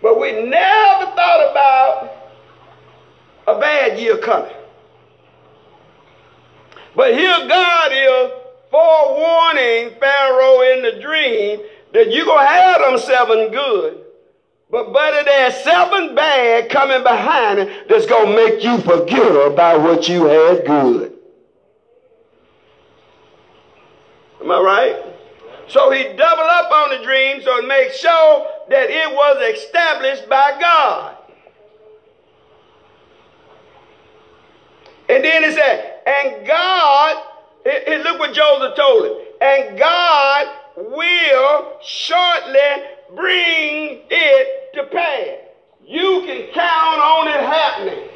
But 0.01 0.19
we 0.19 0.31
never 0.31 1.05
thought 1.11 1.51
about 1.51 2.11
a 3.47 3.59
bad 3.59 3.99
year 3.99 4.17
coming. 4.17 4.52
But 7.03 7.15
here 7.15 7.47
God 7.49 7.91
is 7.91 8.31
forewarning 8.71 9.99
Pharaoh 9.99 10.61
in 10.61 10.83
the 10.83 11.01
dream 11.01 11.59
that 11.91 12.13
you're 12.13 12.23
going 12.23 12.45
to 12.45 12.49
have 12.49 12.79
them 12.79 12.97
seven 12.97 13.51
good. 13.51 14.05
But 14.71 14.93
buddy, 14.93 15.25
there's 15.25 15.53
seven 15.65 16.15
bad 16.15 16.69
coming 16.69 17.03
behind 17.03 17.59
it 17.59 17.89
that's 17.89 18.05
going 18.05 18.27
to 18.27 18.35
make 18.37 18.63
you 18.63 18.77
forget 18.77 19.51
about 19.51 19.81
what 19.81 20.07
you 20.07 20.27
had 20.27 20.65
good. 20.65 21.13
Am 24.39 24.49
I 24.49 24.59
right? 24.61 25.03
So 25.67 25.91
he 25.91 26.03
doubled 26.03 26.47
up 26.47 26.71
on 26.71 26.97
the 26.97 27.03
dream 27.03 27.41
so 27.41 27.59
to 27.59 27.67
make 27.67 27.91
sure 27.91 28.47
that 28.69 28.89
it 28.89 29.13
was 29.13 29.57
established 29.57 30.29
by 30.29 30.57
God. 30.57 31.17
And 35.09 35.21
then 35.21 35.43
he 35.43 35.51
said, 35.51 35.92
and 36.05 36.45
God, 36.45 37.23
look 37.65 38.19
what 38.19 38.33
Joseph 38.33 38.75
told 38.75 39.05
him, 39.05 39.13
and 39.41 39.77
God 39.77 40.47
will 40.75 41.77
shortly 41.83 42.59
bring 43.15 44.01
it 44.09 44.73
to 44.73 44.83
pass. 44.85 45.37
You 45.85 46.23
can 46.25 46.53
count 46.53 46.99
on 46.99 47.27
it 47.27 47.39
happening. 47.39 48.09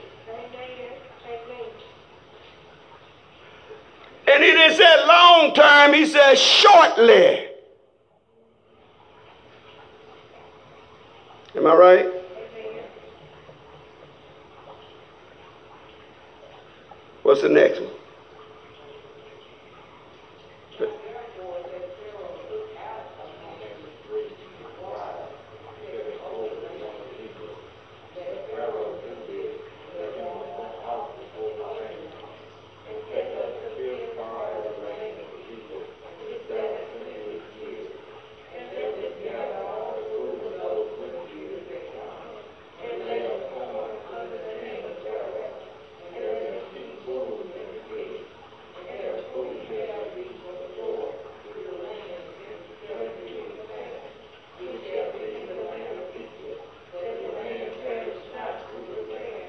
And 4.30 4.44
he 4.44 4.52
didn't 4.52 4.78
say 4.78 5.08
long 5.08 5.54
term, 5.54 5.94
he 5.94 6.06
said 6.06 6.36
shortly. 6.36 7.48
Am 11.56 11.66
I 11.66 11.74
right? 11.74 12.27
What's 17.28 17.42
the 17.42 17.50
next 17.50 17.82
one? 17.82 17.92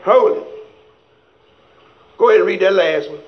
Hold 0.08 0.38
it. 0.38 0.46
Go 2.16 2.30
ahead 2.30 2.40
and 2.40 2.47
read 2.58 2.66
that 2.66 2.74
last 2.74 3.10
one. 3.10 3.20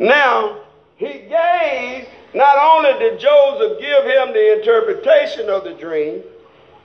Now, 0.00 0.62
he 0.96 1.06
gave, 1.06 2.08
not 2.34 2.58
only 2.58 2.98
did 2.98 3.20
Joseph 3.20 3.78
give 3.78 4.04
him 4.04 4.32
the 4.32 4.58
interpretation 4.58 5.48
of 5.48 5.64
the 5.64 5.74
dream, 5.74 6.22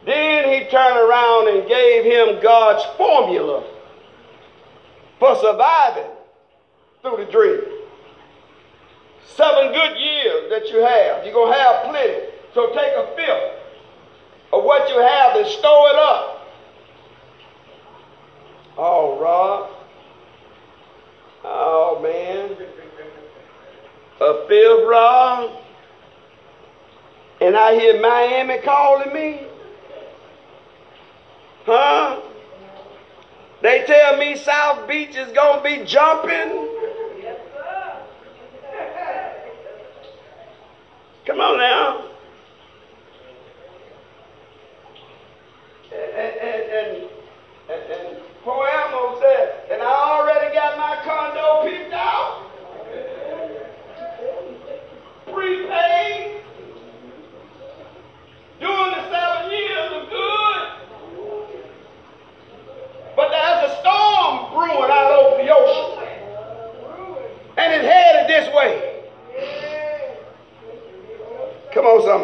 then 0.05 0.53
he 0.53 0.69
turned 0.69 0.97
around 0.97 1.49
and 1.49 1.67
gave 1.67 2.05
him 2.05 2.41
God's 2.41 2.83
formula 2.95 3.63
for 5.19 5.35
surviving 5.35 6.11
through 7.01 7.25
the 7.25 7.31
dream. 7.31 7.61
Seven 9.35 9.73
good 9.73 9.97
years 9.97 10.49
that 10.51 10.69
you 10.69 10.79
have. 10.79 11.25
You're 11.25 11.33
going 11.33 11.53
to 11.53 11.59
have 11.59 11.89
plenty. 11.89 12.27
So 12.53 12.67
take 12.67 12.93
a 12.93 13.15
fifth 13.15 13.57
of 14.53 14.63
what 14.63 14.87
you 14.89 14.99
have 14.99 15.35
and 15.35 15.47
store 15.47 15.89
it 15.89 15.95
up. 15.95 16.36
Oh, 18.77 19.19
Rob. 19.19 19.69
Oh, 21.43 21.99
man. 22.01 22.55
A 24.19 24.47
fifth, 24.47 24.87
Rob. 24.87 25.51
And 27.41 27.55
I 27.55 27.73
hear 27.73 28.01
Miami 28.01 28.59
calling 28.59 29.13
me. 29.13 29.41
Huh? 31.65 32.21
They 33.61 33.83
tell 33.85 34.17
me 34.17 34.35
South 34.35 34.87
Beach 34.87 35.15
is 35.15 35.31
going 35.33 35.63
to 35.63 35.63
be 35.63 35.85
jumping. 35.85 36.67
Come 41.27 41.41
on 41.41 41.57
now. 41.57 42.05
And, 45.91 46.11
and, 46.15 46.35
and, 46.39 47.09
and, 47.69 47.91
and 47.91 48.17
poor 48.45 48.65
Elmo 48.65 49.19
said, 49.19 49.65
and 49.69 49.81
I 49.81 49.85
already 49.85 50.55
got 50.55 50.77
my 50.77 50.95
condo 51.03 51.69
picked 51.69 51.93
out. 51.93 52.49
Prepaid. 55.25 56.41
During 58.61 58.91
the 58.91 59.09
seven 59.11 59.51
years 59.51 59.91
of 59.91 60.09
good. 60.09 60.63
But 63.17 63.29
there's 63.31 63.69
a 63.69 63.75
storm 63.81 64.53
brewing 64.53 64.91
out 64.91 65.11
over 65.11 65.43
the 65.43 65.49
ocean. 65.53 66.07
And 67.57 67.73
it's 67.73 67.85
headed 67.85 68.29
this 68.29 68.47
way. 68.55 68.97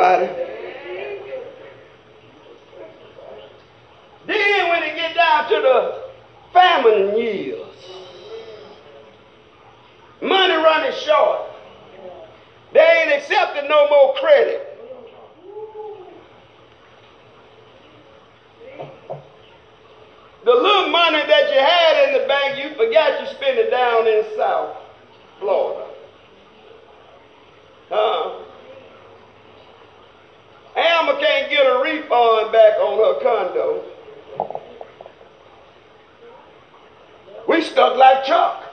On, 0.03 0.19
somebody. 0.19 0.43
after 5.43 5.61
the 5.61 6.03
famine 6.53 7.17
years. 7.17 7.59
Money 10.21 10.53
running 10.53 10.97
short. 10.99 11.41
They 12.73 12.79
ain't 12.79 13.21
accepting 13.21 13.69
no 13.69 13.89
more 13.89 14.13
credit. 14.15 14.69
The 20.45 20.51
little 20.51 20.89
money 20.89 21.23
that 21.25 21.49
you 21.49 21.59
had 21.59 22.07
in 22.07 22.21
the 22.21 22.27
bank, 22.27 22.57
you 22.57 22.75
forgot 22.75 23.21
you 23.21 23.27
spent 23.35 23.57
it 23.57 23.69
down 23.69 24.07
in 24.07 24.25
South 24.37 24.77
Florida. 25.39 25.87
Huh? 27.89 28.39
Alma 30.75 31.19
can't 31.19 31.49
get 31.49 31.65
a 31.65 31.81
refund 31.83 32.51
back 32.51 32.77
on 32.79 32.97
her 32.97 33.21
condo. 33.21 33.83
We 37.47 37.61
stuck 37.61 37.97
like 37.97 38.25
Chuck. 38.25 38.63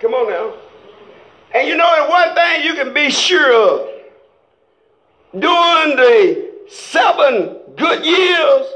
Come 0.00 0.14
on 0.14 0.30
now. 0.30 0.54
And 1.54 1.68
you 1.68 1.76
know, 1.76 2.06
one 2.08 2.34
thing 2.34 2.64
you 2.64 2.74
can 2.74 2.94
be 2.94 3.10
sure 3.10 3.52
of. 3.52 3.88
During 5.32 5.96
the 5.96 6.52
seven 6.68 7.58
good 7.76 8.04
years, 8.04 8.66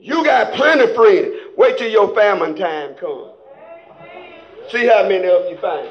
you 0.00 0.24
got 0.24 0.54
plenty 0.54 0.92
friends. 0.94 1.34
Wait 1.56 1.78
till 1.78 1.90
your 1.90 2.14
famine 2.14 2.45
time 2.56 2.94
comes. 2.94 3.32
See 4.70 4.86
how 4.86 5.02
many 5.08 5.28
of 5.28 5.50
you 5.50 5.58
find. 5.58 5.88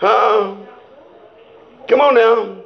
Huh? 0.00 0.56
Come 1.88 2.00
on 2.00 2.14
now. 2.14 2.64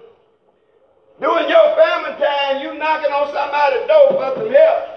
During 1.20 1.48
your 1.48 1.76
famine 1.76 2.18
time, 2.18 2.62
you 2.62 2.78
knocking 2.78 3.12
on 3.12 3.32
somebody's 3.32 3.86
door 3.86 4.08
for 4.10 4.34
some 4.38 4.52
help. 4.52 4.92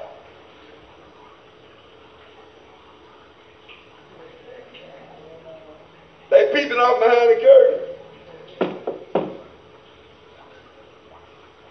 They 6.32 6.52
peeping 6.54 6.78
off 6.78 7.00
behind 7.00 7.30
the 7.30 7.40
curtain. 7.46 7.82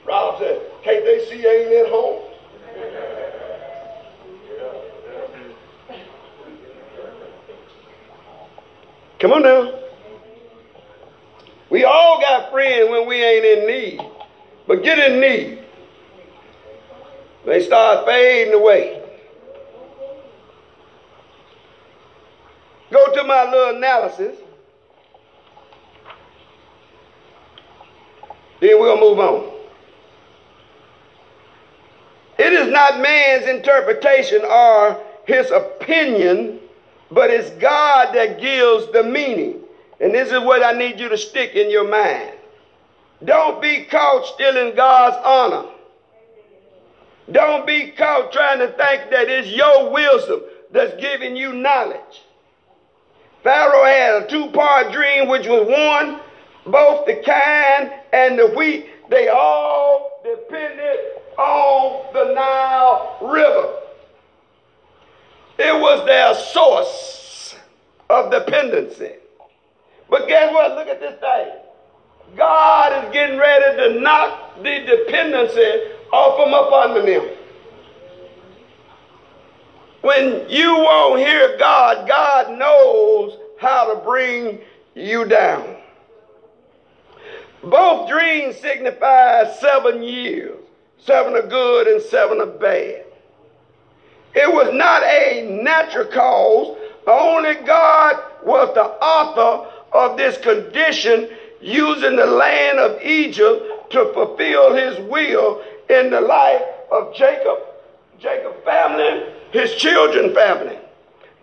Rob 0.07 0.39
said, 0.39 0.63
can't 0.85 1.05
they 1.05 1.27
see 1.29 1.47
ain't 1.47 1.87
at 1.87 1.91
home? 1.91 2.14
Come 9.25 9.33
on 9.33 9.43
now. 9.43 9.73
We 11.71 11.83
all 11.83 12.21
got 12.21 12.51
friends 12.51 12.91
when 12.91 13.09
we 13.09 13.25
ain't 13.25 13.43
in 13.43 13.67
need. 13.67 14.01
But 14.67 14.85
get 14.85 14.99
in 14.99 15.19
need. 15.19 15.65
They 17.47 17.65
start 17.65 18.05
fading 18.05 18.53
away. 18.53 19.03
Go 22.91 23.15
to 23.15 23.25
my 23.25 23.51
little 23.51 23.77
analysis. 23.77 24.37
Then 28.61 28.79
we'll 28.79 29.01
move 29.01 29.19
on. 29.21 29.55
It 32.39 32.53
is 32.53 32.71
not 32.71 33.01
man's 33.01 33.47
interpretation 33.47 34.43
or 34.45 35.03
his 35.27 35.51
opinion, 35.51 36.61
but 37.15 37.31
it's 37.31 37.51
God 37.51 38.15
that 38.15 38.41
gives 38.41 38.93
the 38.93 39.05
meaning. 39.05 39.61
And 40.01 40.13
this 40.13 40.33
is 40.33 40.41
what 40.41 40.63
I 40.63 40.73
need 40.73 40.99
you 40.99 41.09
to 41.09 41.17
stick 41.17 41.55
in 41.55 41.71
your 41.71 41.89
mind. 41.89 42.33
Don't 43.25 43.63
be 43.63 43.85
caught 43.85 44.27
stealing 44.27 44.75
God's 44.75 45.17
honor. 45.25 45.71
Don't 47.31 47.67
be 47.67 47.93
caught 47.93 48.33
trying 48.33 48.59
to 48.59 48.67
think 48.67 49.11
that 49.11 49.29
it's 49.29 49.49
your 49.49 49.91
wisdom 49.91 50.43
that's 50.73 51.01
giving 51.01 51.37
you 51.37 51.53
knowledge. 51.53 52.23
Pharaoh 53.43 53.85
had 53.85 54.23
a 54.23 54.27
two 54.27 54.49
part 54.49 54.93
dream, 54.93 55.29
which 55.29 55.47
was 55.47 55.67
one, 55.69 56.21
both 56.67 57.07
the 57.07 57.15
kine 57.25 57.93
and 58.13 58.39
the 58.39 58.49
wheat, 58.57 58.89
they 59.11 59.29
all 59.29 60.21
depended 60.25 60.99
on 61.39 62.13
the 62.13 62.35
Nile 62.35 63.19
River. 63.23 63.84
It 65.59 65.81
was 65.81 66.05
their 66.07 66.35
source 66.35 67.55
of 68.11 68.31
dependency. 68.31 69.13
But 70.11 70.29
guess 70.29 70.53
what? 70.53 70.75
Look 70.75 70.89
at 70.89 71.01
this 71.01 71.19
thing. 71.21 72.37
God 72.37 73.05
is 73.05 73.13
getting 73.13 73.39
ready 73.39 73.77
to 73.95 74.01
knock 74.01 74.57
the 74.63 74.81
dependency 74.81 75.93
off 76.13 76.39
them 76.39 76.55
up 76.55 76.73
under 76.73 77.03
them. 77.03 77.29
When 80.03 80.51
you 80.51 80.75
won't 80.75 81.21
hear 81.21 81.57
God, 81.59 82.07
God 82.07 82.59
knows 82.59 83.39
how 83.59 83.95
to 83.95 84.01
bring 84.05 84.59
you 84.95 85.25
down. 85.25 85.77
Both 87.63 88.11
dreams 88.11 88.57
signify 88.57 89.51
seven 89.55 90.03
years. 90.03 90.59
Seven 90.99 91.35
are 91.35 91.47
good 91.47 91.87
and 91.87 92.03
seven 92.03 92.41
are 92.41 92.47
bad. 92.47 93.05
It 94.35 94.53
was 94.53 94.75
not 94.75 95.03
a 95.03 95.61
natural 95.63 96.07
cause. 96.07 96.77
Only 97.07 97.55
God 97.67 98.17
was 98.45 98.75
the 98.75 98.85
author 98.85 99.71
of 99.93 100.17
this 100.17 100.39
condition 100.39 101.29
using 101.61 102.17
the 102.17 102.27
land 102.27 102.79
of 102.79 103.01
Egypt 103.03 103.91
to 103.91 104.13
fulfill 104.13 104.75
his 104.75 104.99
will 105.09 105.63
in 105.89 106.11
the 106.11 106.21
life 106.21 106.63
of 106.91 107.15
Jacob, 107.15 107.59
Jacob 108.19 108.65
family, 108.65 109.33
his 109.53 109.75
children 109.77 110.35
family, 110.35 110.79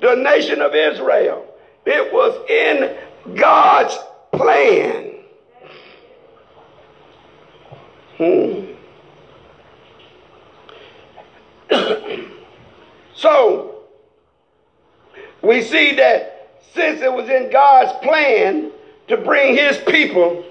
the 0.01 0.15
nation 0.15 0.62
of 0.62 0.75
Israel. 0.75 1.45
It 1.86 2.13
was 2.13 2.36
in 2.49 3.36
God's 3.36 3.97
plan. 4.34 5.12
Hmm. 8.17 8.71
So, 13.22 13.84
we 15.42 15.62
see 15.62 15.96
that 15.96 16.52
since 16.74 17.02
it 17.02 17.12
was 17.12 17.30
in 17.30 17.52
God's 17.52 17.92
plan 18.04 18.72
to 19.08 19.18
bring 19.18 19.56
his 19.56 19.78
people 19.78 20.44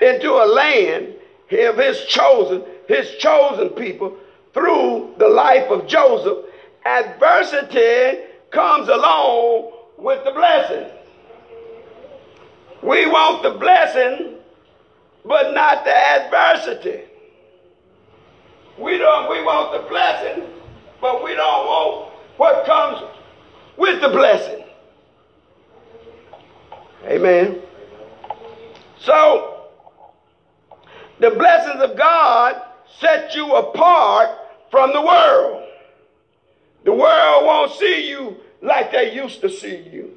into 0.00 0.30
a 0.30 0.46
land 0.46 1.14
of 1.52 1.76
his 1.76 2.04
chosen, 2.06 2.62
his 2.88 3.16
chosen 3.16 3.70
people 3.70 4.16
through 4.54 5.14
the 5.18 5.28
life 5.28 5.70
of 5.70 5.86
Joseph, 5.86 6.46
adversity 6.84 8.22
comes 8.50 8.88
along 8.88 9.72
with 9.98 10.24
the 10.24 10.30
blessing. 10.30 10.90
We 12.82 13.06
want 13.06 13.42
the 13.42 13.50
blessing, 13.50 14.36
but 15.24 15.52
not 15.52 15.84
the 15.84 15.94
adversity. 15.94 17.02
We 18.78 18.98
don't 18.98 19.30
we 19.30 19.42
want 19.42 19.72
the 19.82 19.88
blessing, 19.88 20.44
but 21.00 21.22
we 21.22 21.34
don't 21.34 21.66
want 21.66 22.12
what 22.36 22.66
comes 22.66 23.02
with 23.76 24.00
the 24.00 24.08
blessing. 24.08 24.64
Amen. 27.04 27.60
So 28.98 29.68
the 31.20 31.30
blessings 31.30 31.82
of 31.82 31.96
God 31.96 32.60
set 32.98 33.34
you 33.34 33.54
apart 33.54 34.30
from 34.70 34.92
the 34.92 35.00
world. 35.00 35.64
The 36.84 36.92
world 36.92 37.44
won't 37.44 37.72
see 37.72 38.08
you 38.08 38.36
like 38.62 38.92
they 38.92 39.14
used 39.14 39.40
to 39.40 39.50
see 39.50 39.88
you. 39.92 40.12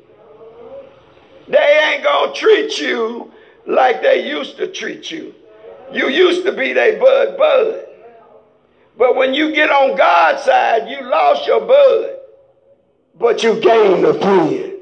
They 1.48 1.80
ain't 1.94 2.04
gonna 2.04 2.34
treat 2.34 2.80
you 2.80 3.32
like 3.66 4.02
they 4.02 4.28
used 4.28 4.58
to 4.58 4.68
treat 4.72 5.10
you. 5.12 5.34
You 5.92 6.10
used 6.10 6.44
to 6.46 6.52
be 6.52 6.74
their 6.74 7.00
bud 7.00 7.38
bud. 7.38 7.86
But 9.00 9.16
when 9.16 9.34
you 9.34 9.56
get 9.56 9.70
on 9.70 9.96
God's 9.96 10.44
side, 10.44 10.90
you 10.90 11.02
lost 11.02 11.48
your 11.48 11.62
bud, 11.62 12.18
but 13.18 13.42
you 13.42 13.58
gained 13.62 14.04
a 14.04 14.14
friend. 14.20 14.74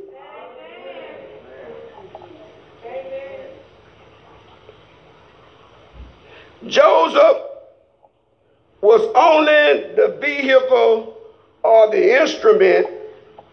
Joseph 6.65 7.43
was 8.81 9.01
only 9.15 9.93
the 9.93 10.17
vehicle 10.19 11.15
or 11.63 11.91
the 11.91 12.19
instrument 12.19 12.87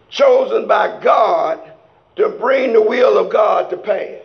chosen 0.09 0.67
by 0.67 0.99
God 0.99 1.59
to 2.15 2.29
bring 2.29 2.73
the 2.73 2.81
will 2.81 3.19
of 3.19 3.31
God 3.31 3.69
to 3.69 3.77
pass. 3.77 4.23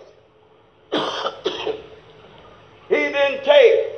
he 2.89 2.95
didn't 2.95 3.45
take 3.45 3.90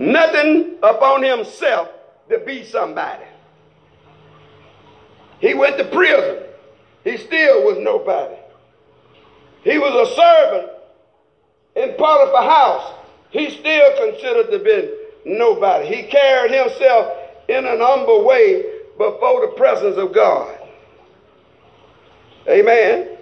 nothing 0.00 0.76
upon 0.82 1.22
himself 1.22 1.88
to 2.28 2.38
be 2.40 2.64
somebody. 2.64 3.24
He 5.40 5.54
went 5.54 5.78
to 5.78 5.84
prison. 5.84 6.42
He 7.04 7.16
still 7.16 7.64
was 7.64 7.78
nobody. 7.78 8.34
He 9.62 9.78
was 9.78 10.08
a 10.08 10.14
servant 10.14 10.72
in 11.76 11.96
part 11.96 12.22
of 12.22 12.32
Potiphar's 12.32 12.50
house. 12.50 12.94
He 13.30 13.50
still 13.50 14.10
considered 14.10 14.50
to 14.50 14.58
be 14.58 14.90
nobody. 15.24 15.86
He 15.94 16.02
carried 16.04 16.52
himself 16.52 17.16
in 17.48 17.64
an 17.66 17.78
humble 17.80 18.24
way 18.26 18.62
before 18.96 19.42
the 19.42 19.52
presence 19.56 19.96
of 19.96 20.12
God. 20.12 20.58
Amen. 22.48 23.16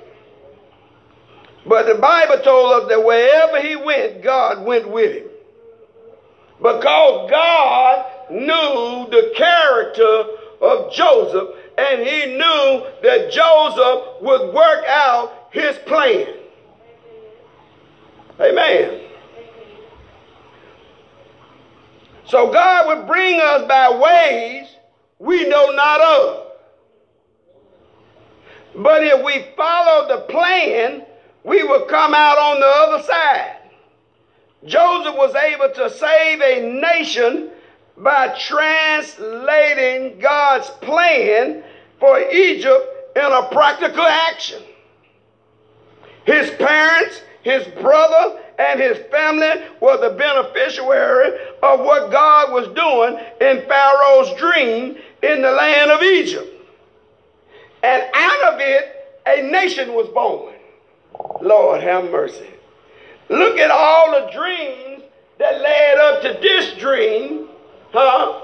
But 1.66 1.86
the 1.86 1.96
Bible 1.96 2.38
told 2.44 2.82
us 2.82 2.88
that 2.88 3.04
wherever 3.04 3.60
he 3.60 3.76
went, 3.76 4.22
God 4.22 4.64
went 4.64 4.88
with 4.88 5.16
him. 5.16 5.28
Because 6.58 7.30
God 7.30 8.06
knew 8.30 9.06
the 9.10 9.32
character 9.36 10.24
of 10.60 10.92
Joseph 10.92 11.50
and 11.78 12.00
he 12.00 12.26
knew 12.36 12.86
that 13.02 13.30
Joseph 13.30 14.22
would 14.22 14.54
work 14.54 14.84
out 14.86 15.48
his 15.50 15.76
plan. 15.86 16.28
Amen. 18.40 19.02
So 22.26 22.50
God 22.52 22.86
would 22.88 23.06
bring 23.06 23.40
us 23.40 23.66
by 23.68 23.90
ways 23.90 24.68
we 25.18 25.48
know 25.48 25.70
not 25.70 26.00
of. 26.00 26.46
But 28.76 29.02
if 29.04 29.24
we 29.24 29.46
follow 29.56 30.08
the 30.08 30.22
plan, 30.22 31.06
we 31.44 31.62
will 31.62 31.86
come 31.86 32.14
out 32.14 32.36
on 32.36 32.60
the 32.60 32.66
other 32.66 33.02
side. 33.04 33.55
Joseph 34.64 35.14
was 35.14 35.34
able 35.34 35.72
to 35.74 35.90
save 35.90 36.40
a 36.40 36.80
nation 36.80 37.50
by 37.96 38.28
translating 38.38 40.18
God's 40.18 40.68
plan 40.82 41.62
for 42.00 42.20
Egypt 42.20 43.16
in 43.16 43.24
a 43.24 43.48
practical 43.50 44.02
action. 44.02 44.62
His 46.24 46.50
parents, 46.50 47.22
his 47.42 47.66
brother, 47.80 48.40
and 48.58 48.80
his 48.80 48.98
family 49.10 49.64
were 49.80 49.96
the 49.98 50.16
beneficiary 50.16 51.38
of 51.62 51.80
what 51.80 52.10
God 52.10 52.52
was 52.52 52.66
doing 52.74 53.18
in 53.40 53.66
Pharaoh's 53.68 54.38
dream 54.38 54.96
in 55.22 55.42
the 55.42 55.50
land 55.50 55.90
of 55.90 56.02
Egypt. 56.02 56.52
And 57.82 58.02
out 58.14 58.54
of 58.54 58.60
it, 58.60 58.92
a 59.26 59.42
nation 59.50 59.94
was 59.94 60.08
born. 60.08 60.54
Lord 61.40 61.82
have 61.82 62.10
mercy. 62.10 62.48
Look 63.28 63.58
at 63.58 63.70
all 63.70 64.12
the 64.12 64.30
dreams 64.32 65.02
that 65.38 65.60
led 65.60 65.98
up 65.98 66.22
to 66.22 66.38
this 66.40 66.78
dream, 66.78 67.48
huh? 67.92 68.40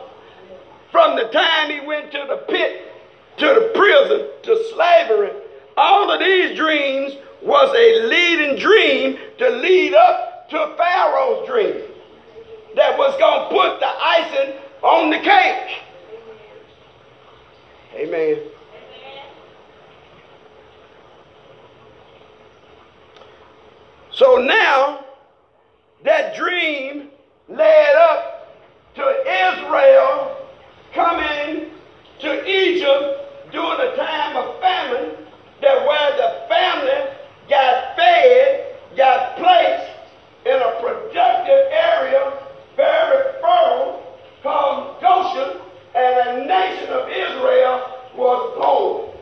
From 0.90 1.16
the 1.16 1.25
time 1.25 1.71
he 1.71 1.87
went 1.87 2.12
to 2.12 2.25
the 2.29 2.37
pit, 2.49 2.92
to 3.38 3.47
the 3.47 3.73
prison, 3.75 4.29
to 4.42 4.64
slavery. 4.75 5.33
All 5.77 6.11
of 6.11 6.21
these 6.21 6.57
dreams 6.57 7.14
was 7.42 7.75
a 7.75 8.07
leading 8.07 8.59
dream 8.59 9.18
to 9.38 9.49
lead 9.51 9.95
up 9.95 10.49
to 10.51 10.75
Pharaoh's 10.77 11.49
dream 11.49 11.83
that 12.77 12.99
was 12.99 13.16
going 13.18 13.49
to 13.49 13.55
put 13.55 13.81
the 13.81 13.87
icing 13.87 14.55
on 14.83 15.11
the 15.11 15.18
cake. 15.18 15.79
Amen. 17.95 18.52
So 24.22 24.37
now, 24.37 25.04
that 26.04 26.37
dream 26.37 27.08
led 27.48 27.96
up 27.96 28.54
to 28.94 29.02
Israel 29.02 30.46
coming 30.94 31.70
to 32.20 32.48
Egypt 32.48 33.50
during 33.50 33.80
a 33.80 33.96
time 33.96 34.37
of 34.37 34.61
famine, 34.61 35.16
that 35.61 35.87
where 35.88 36.16
the 36.18 36.46
family 36.48 37.11
got 37.50 37.96
fed, 37.96 38.76
got 38.96 39.37
placed 39.38 39.90
in 40.46 40.54
a 40.54 40.80
productive 40.80 41.66
area, 41.72 42.32
very 42.76 43.40
fertile, 43.40 44.20
called 44.44 45.00
Goshen, 45.00 45.61
and 45.96 46.42
a 46.42 46.46
nation 46.46 46.90
of 46.90 47.08
Israel 47.08 47.90
was 48.14 48.54
born. 48.56 49.18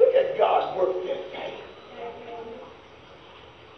Look 0.00 0.14
at 0.16 0.36
God's 0.36 0.76
work 0.76 1.04
there. 1.04 1.16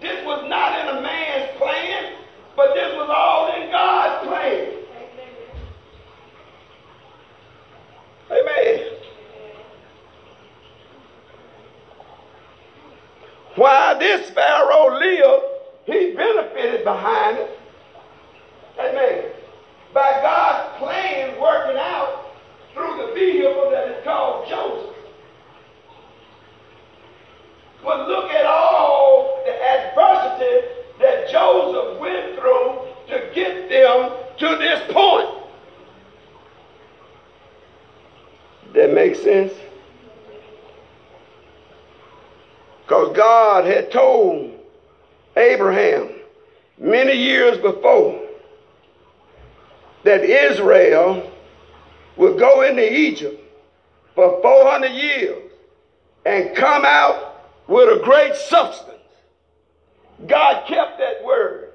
This 0.01 0.25
was 0.25 0.49
not 0.49 0.79
in 0.79 0.97
a 0.97 1.03
man's 1.03 1.59
plan, 1.59 2.13
but 2.59 2.75
this 2.75 2.93
was 2.97 3.09
all 3.09 3.55
in 3.55 3.71
God's 3.71 4.27
plan. 4.27 4.73
Amen. 8.33 8.81
While 13.55 13.99
this 14.01 14.31
Pharaoh 14.31 14.99
lived, 14.99 15.45
he 15.87 16.15
benefited 16.17 16.83
behind 16.83 17.39
it. 17.39 17.61
Amen. 18.77 19.31
By 19.95 20.19
God's 20.21 20.79
plan 20.79 21.41
working 21.41 21.77
out 21.79 22.33
through 22.75 23.07
the 23.07 23.15
vehicle 23.15 23.71
that 23.71 23.89
is 23.89 24.05
called 24.05 24.49
Joseph. 24.49 24.97
But 27.85 28.09
look 28.09 28.33
at 28.33 28.47
all 28.47 29.45
the 29.47 29.53
adversity 29.53 30.67
that 31.01 31.31
Joseph 31.31 32.01
went 32.01 32.35
through 32.35 32.49
to 33.83 34.57
this 34.59 34.93
point. 34.93 35.29
That 38.75 38.93
makes 38.93 39.21
sense? 39.21 39.53
Because 42.83 43.17
God 43.17 43.65
had 43.65 43.91
told 43.91 44.59
Abraham 45.37 46.11
many 46.79 47.13
years 47.13 47.59
before 47.59 48.21
that 50.05 50.23
Israel 50.23 51.31
would 52.17 52.39
go 52.39 52.63
into 52.63 52.93
Egypt 52.93 53.43
for 54.15 54.41
400 54.43 54.89
years 54.89 55.53
and 56.25 56.57
come 56.57 56.85
out 56.85 57.45
with 57.69 58.01
a 58.01 58.03
great 58.03 58.35
substance. 58.35 58.97
God 60.27 60.67
kept 60.67 60.99
that 60.99 61.25
word. 61.25 61.68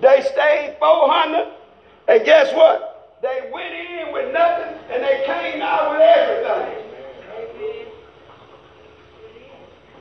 They 0.00 0.22
stayed 0.22 0.76
400, 0.78 1.52
and 2.08 2.24
guess 2.24 2.52
what? 2.54 3.18
They 3.22 3.48
went 3.52 3.74
in 3.74 4.12
with 4.12 4.32
nothing, 4.32 4.74
and 4.90 5.02
they 5.02 5.22
came 5.24 5.62
out 5.62 5.92
with 5.92 6.00
everything. 6.00 6.84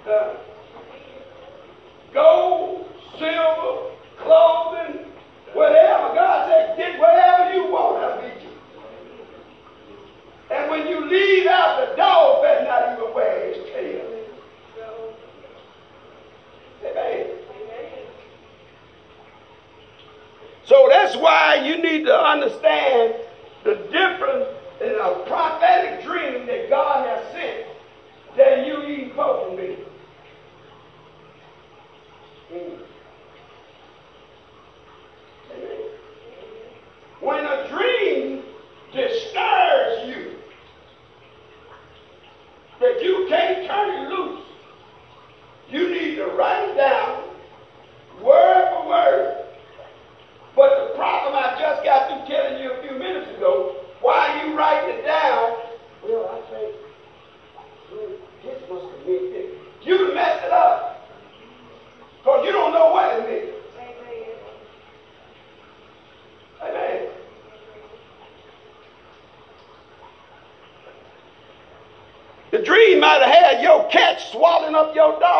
Uh, 0.05 0.35
gold, 2.13 2.89
silver, 3.17 3.91
clothing, 4.17 5.05
whatever. 5.53 6.13
God 6.15 6.49
said, 6.49 6.77
get 6.77 6.99
whatever 6.99 7.53
you 7.53 7.71
want 7.71 8.03
out 8.03 8.17
of 8.17 8.25
Egypt. 8.25 8.53
And 10.51 10.69
when 10.69 10.87
you 10.87 11.09
leave 11.09 11.47
out, 11.47 11.89
the 11.89 11.95
dog 11.95 12.43
better 12.43 12.65
not 12.65 12.99
even 12.99 13.13
wear 13.15 13.53
his 13.53 13.63
tail. 13.69 14.09
Amen. 16.85 17.27
So 20.65 20.87
that's 20.89 21.15
why 21.17 21.55
you 21.63 21.81
need 21.81 22.05
to 22.05 22.15
understand 22.15 23.15
the 23.63 23.75
difference 23.91 24.47
in 24.81 24.91
a 24.91 25.23
prophetic 25.27 26.03
dream 26.03 26.45
that 26.47 26.69
God 26.69 27.05
has 27.07 27.31
sent 27.33 27.67
than 28.37 28.65
you 28.65 28.83
even 28.83 29.13
quoting 29.13 29.57
me. 29.57 29.77
Mm. 32.53 32.79
When 37.19 37.45
a 37.45 37.69
dream 37.69 38.43
disturbs 38.93 40.07
you, 40.07 40.31
that 42.79 43.01
you 43.01 43.25
can't 43.29 43.67
turn 43.67 43.89
it 43.89 44.09
loose, 44.09 44.45
you 45.69 45.89
need 45.89 46.15
to 46.15 46.25
write 46.27 46.69
it 46.69 46.77
down, 46.77 47.23
word 48.21 48.69
for 48.71 48.87
word. 48.89 49.43
But 50.55 50.87
the 50.87 50.95
problem 50.95 51.33
I 51.35 51.57
just 51.59 51.83
got 51.83 52.07
through 52.07 52.35
telling 52.35 52.61
you 52.61 52.73
a 52.73 52.81
few 52.87 52.97
minutes 52.97 53.35
ago, 53.37 53.77
while 54.01 54.45
you 54.45 54.55
write 54.55 54.87
it 54.89 55.03
down, 55.03 55.55
well, 56.03 56.29
I 56.29 56.51
think 56.51 56.75
this 58.43 58.69
must 58.69 58.85
have 58.85 59.07
meant 59.07 59.31
this. 59.31 59.51
You 59.81 60.13
mess 60.13 60.43
it 60.45 60.51
up. 60.51 61.09
Because 62.19 62.45
you 62.45 62.51
don't 62.51 62.71
know 62.71 62.91
what 62.91 63.19
it 63.19 63.29
means. 63.29 63.55
Amen. 66.61 67.09
The 72.51 72.59
dream 72.59 72.99
might 72.99 73.21
have 73.21 73.29
had 73.29 73.63
your 73.63 73.89
cat 73.89 74.21
swallowing 74.31 74.75
up 74.75 74.92
your 75.03 75.19
dog, 75.19 75.32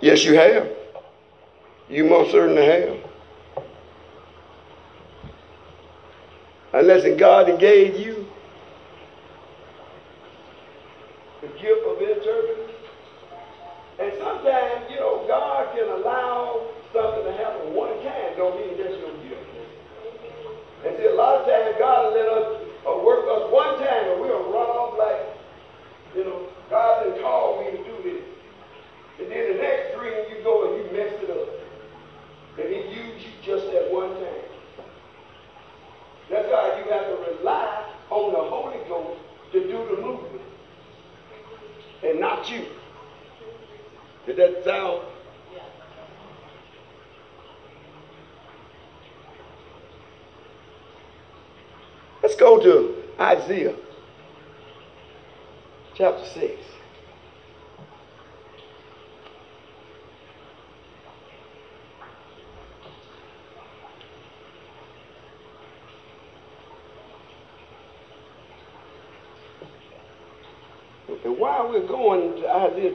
Yes, 0.00 0.24
you 0.24 0.34
have. 0.34 0.68
You 1.88 2.04
most 2.04 2.30
certainly 2.30 2.64
have. 2.64 2.96
Unless 6.72 7.18
God 7.18 7.58
gave 7.58 7.96
you 7.96 8.17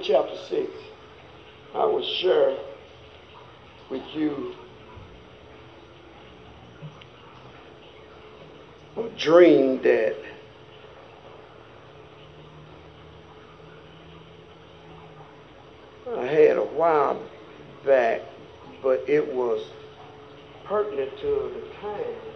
chapter 0.04 0.36
6, 0.50 0.70
I 1.76 1.86
will 1.86 2.04
share 2.04 2.58
with 3.90 4.04
you 4.14 4.54
a 8.98 9.08
dream 9.18 9.82
that 9.84 10.18
I 16.18 16.26
had 16.26 16.58
a 16.58 16.66
while 16.66 17.22
back, 17.86 18.22
but 18.82 19.06
it 19.08 19.26
was 19.34 19.66
pertinent 20.66 21.18
to 21.22 21.52
the 21.56 21.76
time. 21.80 22.33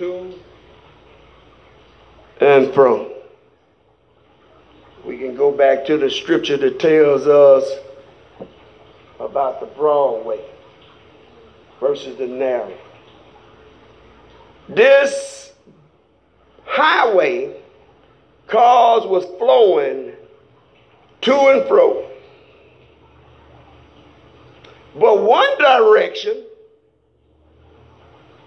to 0.00 0.34
and 2.40 2.72
from. 2.72 3.06
We 5.04 5.18
can 5.18 5.36
go 5.36 5.52
back 5.52 5.84
to 5.86 5.98
the 5.98 6.10
scripture 6.10 6.56
that 6.56 6.80
tells 6.80 7.26
us 7.26 7.70
about 9.18 9.60
the 9.60 9.66
broad 9.66 10.24
way 10.24 10.40
versus 11.80 12.16
the 12.16 12.26
narrow. 12.26 12.72
This 14.70 15.52
highway 16.64 17.60
cause 18.46 19.06
was 19.06 19.26
flowing 19.38 20.12
to 21.20 21.34
and 21.34 21.68
fro. 21.68 22.08
But 24.98 25.22
one 25.22 25.58
direction 25.58 26.46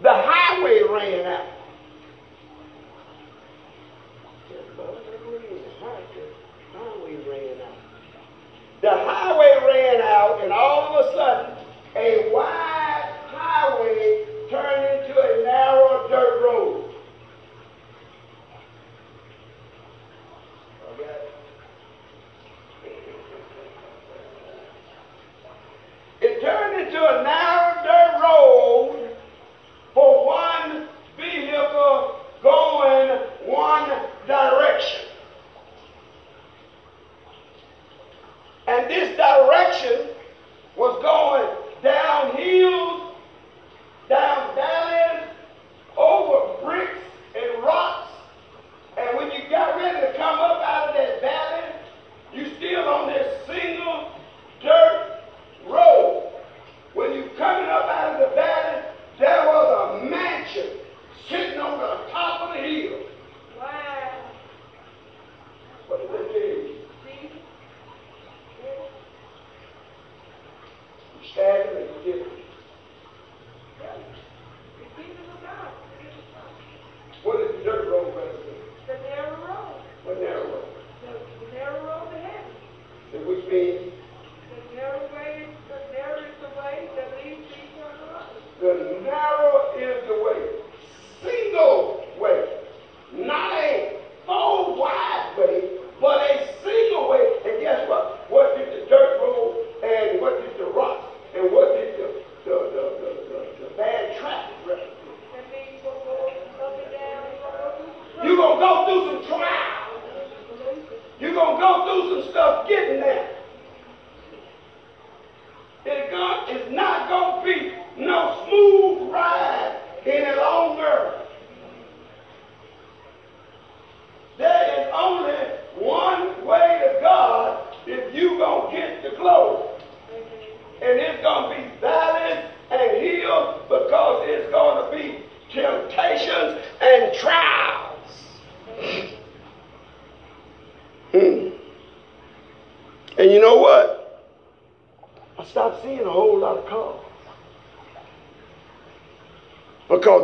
the 0.04 0.12
highway 0.12 0.82
ran 0.82 1.26
out. 1.26 1.53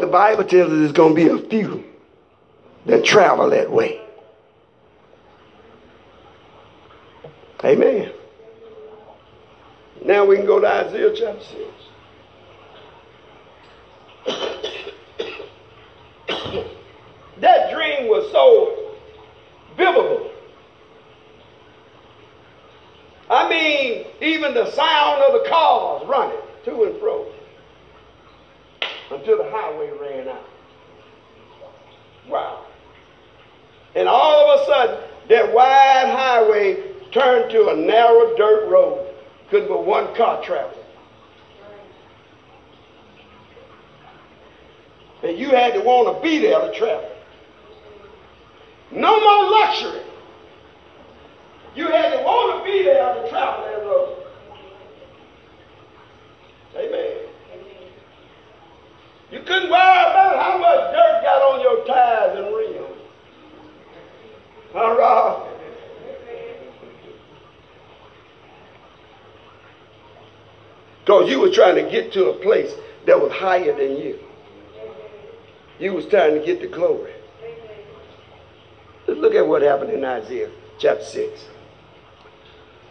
Bible 0.10 0.44
tells 0.44 0.72
us 0.72 0.80
there's 0.80 0.92
going 0.92 1.16
to 1.16 1.38
be 1.38 1.46
a 1.46 1.50
few 1.50 1.84
that 2.86 3.06
travel 3.06 3.50
that 3.50 3.72
way. 3.72 4.02
Amen. 7.64 8.12
Now 10.06 10.26
we 10.26 10.38
can 10.38 10.46
go 10.46 10.60
to 10.60 10.68
Isaiah 10.68 11.14
chapter 11.16 11.44
6. 11.44 11.69
To 45.80 45.86
want 45.86 46.16
to 46.16 46.22
be 46.22 46.40
there 46.40 46.60
to 46.60 46.78
travel. 46.78 47.10
No 48.92 49.20
more 49.20 49.52
luxury. 49.52 50.02
You 51.76 51.88
had 51.88 52.12
to 52.12 52.24
want 52.24 52.60
to 52.60 52.72
be 52.72 52.84
there 52.84 53.14
to 53.14 53.30
travel 53.30 53.66
that 53.66 53.86
road. 53.86 54.24
Amen. 56.76 57.18
You 59.32 59.40
couldn't 59.42 59.70
worry 59.70 60.02
about 60.10 60.42
how 60.42 60.58
much 60.58 60.92
dirt 60.92 61.22
got 61.24 61.42
on 61.42 61.62
your 61.62 61.86
tires 61.86 62.40
and 62.40 62.56
rims. 62.56 62.98
All 64.74 64.98
right. 64.98 65.46
Because 71.02 71.30
you 71.30 71.40
were 71.40 71.52
trying 71.52 71.84
to 71.84 71.90
get 71.90 72.12
to 72.14 72.30
a 72.30 72.34
place 72.34 72.72
that 73.06 73.20
was 73.20 73.32
higher 73.32 73.76
than 73.76 73.98
you. 73.98 74.20
You 75.80 75.94
was 75.94 76.06
trying 76.08 76.38
to 76.38 76.46
get 76.46 76.60
the 76.60 76.68
glory. 76.68 77.14
Let's 79.08 79.20
look 79.20 79.34
at 79.34 79.48
what 79.48 79.62
happened 79.62 79.92
in 79.92 80.04
Isaiah 80.04 80.50
chapter 80.78 81.06
6. 81.06 81.46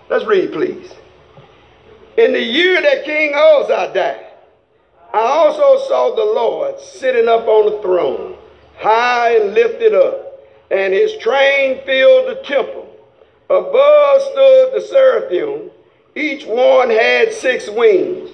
Let's 0.09 0.25
read, 0.25 0.53
please. 0.53 0.91
In 2.17 2.33
the 2.33 2.43
year 2.43 2.81
that 2.81 3.05
King 3.05 3.35
Uzziah 3.35 3.93
died, 3.93 4.27
I 5.13 5.19
also 5.19 5.87
saw 5.87 6.15
the 6.17 6.25
Lord 6.25 6.81
sitting 6.81 7.29
up 7.29 7.47
on 7.47 7.73
the 7.73 7.83
throne, 7.83 8.37
high 8.79 9.37
and 9.37 9.55
lifted 9.55 9.95
up, 9.95 10.41
and 10.71 10.93
his 10.93 11.17
train 11.19 11.81
filled 11.85 12.29
the 12.29 12.43
temple. 12.43 12.91
Above 13.51 14.23
stood 14.23 14.73
the 14.75 14.81
seraphim. 14.81 15.71
Each 16.15 16.45
one 16.47 16.91
had 16.91 17.33
six 17.33 17.69
wings. 17.69 18.31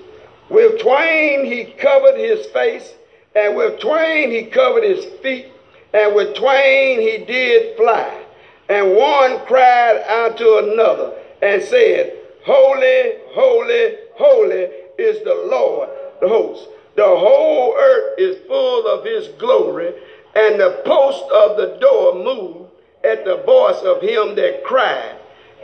With 0.48 0.80
twain 0.80 1.44
he 1.44 1.64
covered 1.64 2.18
his 2.18 2.46
face, 2.46 2.94
and 3.34 3.56
with 3.56 3.80
twain 3.80 4.30
he 4.30 4.44
covered 4.44 4.84
his 4.84 5.04
feet, 5.22 5.46
and 5.92 6.14
with 6.14 6.34
twain 6.36 7.00
he 7.00 7.24
did 7.24 7.76
fly. 7.76 8.22
And 8.68 8.96
one 8.96 9.44
cried 9.46 10.02
unto 10.08 10.58
another 10.58 11.12
and 11.42 11.62
said, 11.62 12.16
Holy, 12.44 13.12
holy, 13.32 13.96
holy 14.14 14.68
is 14.98 15.22
the 15.24 15.34
Lord 15.50 15.88
the 16.20 16.28
host. 16.28 16.68
The 16.96 17.04
whole 17.04 17.74
earth 17.76 18.18
is 18.18 18.46
full 18.46 18.86
of 18.86 19.04
his 19.04 19.28
glory, 19.38 19.92
and 20.34 20.60
the 20.60 20.82
post 20.84 21.24
of 21.32 21.56
the 21.56 21.78
door 21.80 22.14
moved 22.14 22.70
at 23.02 23.24
the 23.24 23.36
voice 23.38 23.82
of 23.82 24.00
him 24.00 24.34
that 24.36 24.64
cried, 24.64 25.16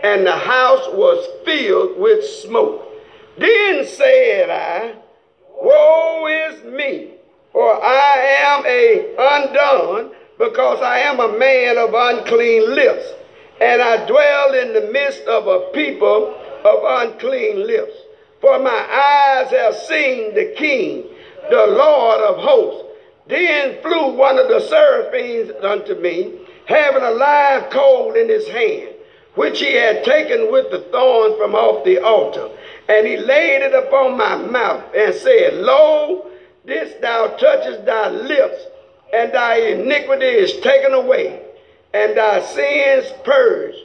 and 0.02 0.26
the 0.26 0.36
house 0.36 0.86
was 0.92 1.26
filled 1.44 1.98
with 1.98 2.24
smoke. 2.24 2.84
Then 3.38 3.86
said 3.86 4.50
I, 4.50 4.94
Woe 5.62 6.26
is 6.26 6.64
me, 6.64 7.12
for 7.52 7.82
I 7.82 8.14
am 8.44 8.66
a 8.66 9.14
undone, 9.18 10.10
because 10.38 10.80
I 10.80 11.00
am 11.00 11.20
a 11.20 11.36
man 11.38 11.76
of 11.76 11.92
unclean 11.92 12.74
lips, 12.74 13.04
and 13.60 13.82
I 13.82 14.06
dwell 14.06 14.54
in 14.54 14.72
the 14.72 14.90
midst 14.92 15.22
of 15.22 15.46
a 15.46 15.70
people 15.72 16.34
of 16.64 17.08
unclean 17.08 17.66
lips. 17.66 17.92
For 18.40 18.58
my 18.58 18.70
eyes 18.70 19.50
have 19.50 19.74
seen 19.74 20.34
the 20.34 20.54
King, 20.56 21.04
the 21.50 21.66
Lord 21.66 22.20
of 22.20 22.36
hosts. 22.38 22.86
Then 23.26 23.80
flew 23.82 24.14
one 24.14 24.38
of 24.38 24.48
the 24.48 24.60
seraphims 24.60 25.52
unto 25.62 25.94
me, 25.94 26.40
having 26.66 27.02
a 27.02 27.10
live 27.10 27.70
coal 27.70 28.14
in 28.14 28.28
his 28.28 28.48
hand, 28.48 28.94
which 29.34 29.60
he 29.60 29.74
had 29.74 30.04
taken 30.04 30.50
with 30.50 30.70
the 30.70 30.80
thorn 30.90 31.36
from 31.36 31.54
off 31.54 31.84
the 31.84 31.98
altar. 31.98 32.48
And 32.88 33.06
he 33.06 33.18
laid 33.18 33.62
it 33.62 33.74
upon 33.74 34.16
my 34.16 34.36
mouth 34.36 34.84
and 34.96 35.14
said, 35.14 35.54
Lo, 35.54 36.29
this 36.64 37.00
thou 37.00 37.28
touchest 37.36 37.84
thy 37.84 38.10
lips, 38.10 38.62
and 39.12 39.32
thy 39.32 39.56
iniquity 39.56 40.26
is 40.26 40.60
taken 40.60 40.92
away, 40.92 41.42
and 41.92 42.16
thy 42.16 42.40
sins 42.40 43.12
purged. 43.24 43.78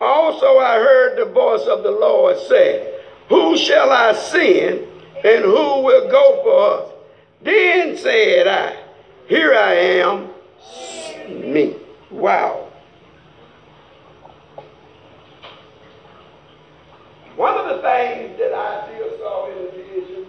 Also 0.00 0.58
I 0.58 0.76
heard 0.76 1.18
the 1.18 1.32
voice 1.32 1.66
of 1.66 1.82
the 1.82 1.90
Lord 1.90 2.36
say, 2.48 3.00
Who 3.28 3.56
shall 3.56 3.90
I 3.90 4.12
send, 4.12 4.86
and 5.24 5.44
who 5.44 5.82
will 5.82 6.10
go 6.10 6.42
for 6.44 6.82
us? 6.82 6.92
Then 7.42 7.96
said 7.96 8.46
I, 8.46 8.76
Here 9.28 9.54
I 9.54 9.74
am, 9.74 10.30
me. 11.28 11.76
Wow. 12.10 12.68
One 17.36 17.56
of 17.56 17.76
the 17.76 17.82
things 17.82 18.36
that 18.38 18.52
Isaiah 18.52 19.18
saw 19.18 19.50
in 19.50 19.64
the 19.64 19.70
vision 19.70 20.26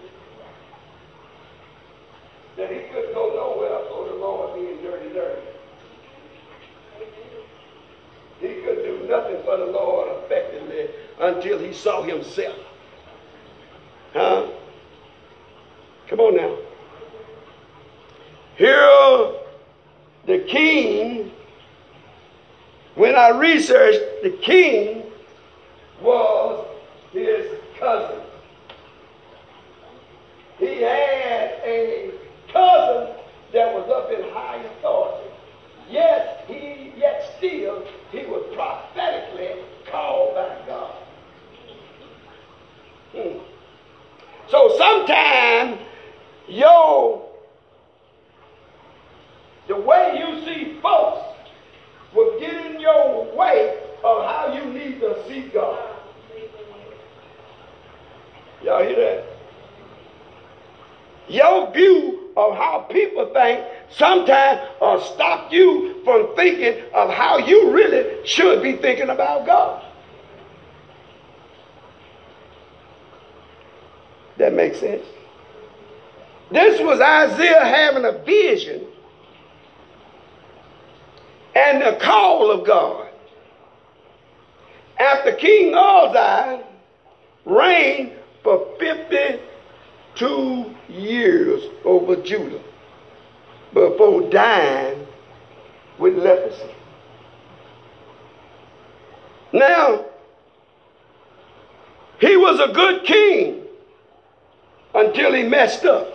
that 2.59 2.69
he 2.69 2.79
couldn't 2.89 3.13
go 3.13 3.29
nowhere 3.33 3.79
for 3.87 4.09
the 4.09 4.15
Lord 4.15 4.53
being 4.53 4.81
dirty, 4.81 5.13
dirty. 5.13 5.41
He 8.41 8.61
could 8.61 8.83
do 8.83 9.07
nothing 9.07 9.41
for 9.45 9.55
the 9.55 9.65
Lord 9.65 10.09
effectively 10.23 10.89
until 11.21 11.57
he 11.57 11.73
saw 11.73 12.03
himself. 12.03 12.57
Huh? 14.13 14.47
Come 16.09 16.19
on 16.19 16.35
now. 16.35 16.57
Here, 18.57 19.31
the 20.25 20.39
king, 20.49 21.31
when 22.95 23.15
I 23.15 23.29
researched, 23.29 24.01
the 24.21 24.31
king 24.31 25.03
was 26.01 26.65
his 27.13 27.57
cousin. 27.79 28.19
He 30.57 30.81
had 30.81 31.61
a 31.63 32.18
cousin 32.51 33.15
that 33.53 33.73
was 33.73 33.89
up 33.89 34.11
in 34.11 34.29
high 34.31 34.57
authority. 34.57 35.29
Yet 35.89 36.45
he, 36.47 36.93
yet 36.97 37.33
still, 37.37 37.83
he 38.11 38.25
was 38.25 38.45
prophetically 38.55 39.63
called 39.89 40.35
by 40.35 40.57
God. 40.67 40.95
Hmm. 43.13 43.39
So 44.49 44.75
sometimes 44.77 45.79
your 46.47 47.29
the 49.67 49.75
way 49.75 50.15
you 50.17 50.45
see 50.45 50.79
folks 50.81 51.21
will 52.15 52.39
get 52.39 52.65
in 52.65 52.81
your 52.81 53.35
way 53.35 53.79
of 54.03 54.25
how 54.25 54.51
you 54.53 54.73
need 54.73 54.99
to 54.99 55.23
see 55.27 55.49
God. 55.49 55.95
Y'all 58.63 58.83
hear 58.83 58.95
that? 58.95 59.38
Your 61.29 61.71
view 61.71 62.31
of 62.35 62.55
how 62.55 62.87
people 62.89 63.31
think 63.33 63.63
sometimes 63.91 64.61
will 64.81 65.01
stop 65.01 65.51
you 65.51 66.01
from 66.03 66.35
thinking 66.35 66.83
of 66.93 67.09
how 67.11 67.37
you 67.37 67.71
really 67.71 68.25
should 68.25 68.63
be 68.63 68.77
thinking 68.77 69.09
about 69.09 69.45
God. 69.45 69.85
That 74.37 74.53
makes 74.53 74.79
sense? 74.79 75.05
This 76.51 76.81
was 76.81 76.99
Isaiah 76.99 77.63
having 77.63 78.05
a 78.05 78.23
vision 78.23 78.87
and 81.55 81.81
the 81.81 81.99
call 82.01 82.49
of 82.49 82.65
God. 82.65 83.07
After 84.97 85.33
King 85.33 85.75
Uzziah 85.75 86.63
reigned 87.45 88.13
for 88.43 88.75
52 90.19 90.75
years 90.89 91.63
over 91.85 92.17
Judah 92.17 92.61
before 93.73 94.29
dying 94.29 95.07
with 95.97 96.17
leprosy. 96.17 96.75
Now, 99.53 100.05
he 102.19 102.35
was 102.35 102.59
a 102.59 102.73
good 102.73 103.05
king 103.05 103.63
until 104.93 105.33
he 105.33 105.43
messed 105.43 105.85
up. 105.85 106.07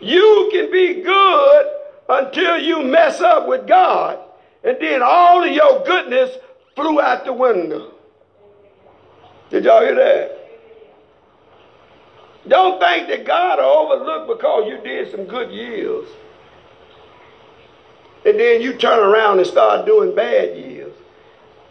You 0.00 0.48
can 0.52 0.70
be 0.70 1.02
good 1.02 1.66
until 2.08 2.58
you 2.58 2.82
mess 2.82 3.20
up 3.20 3.46
with 3.46 3.66
God, 3.68 4.18
and 4.64 4.76
then 4.80 5.00
all 5.02 5.44
of 5.44 5.52
your 5.52 5.84
goodness 5.84 6.36
flew 6.74 7.00
out 7.00 7.24
the 7.24 7.32
window. 7.32 7.94
Did 9.50 9.64
y'all 9.64 9.80
hear 9.80 9.94
that? 9.94 10.37
Don't 12.48 12.80
think 12.80 13.08
that 13.08 13.26
God 13.26 13.58
will 13.58 13.92
overlook 13.92 14.38
because 14.38 14.68
you 14.68 14.78
did 14.78 15.10
some 15.10 15.26
good 15.26 15.50
years. 15.50 16.08
And 18.24 18.38
then 18.38 18.60
you 18.60 18.74
turn 18.74 18.98
around 18.98 19.38
and 19.38 19.46
start 19.46 19.86
doing 19.86 20.14
bad 20.14 20.56
years. 20.56 20.92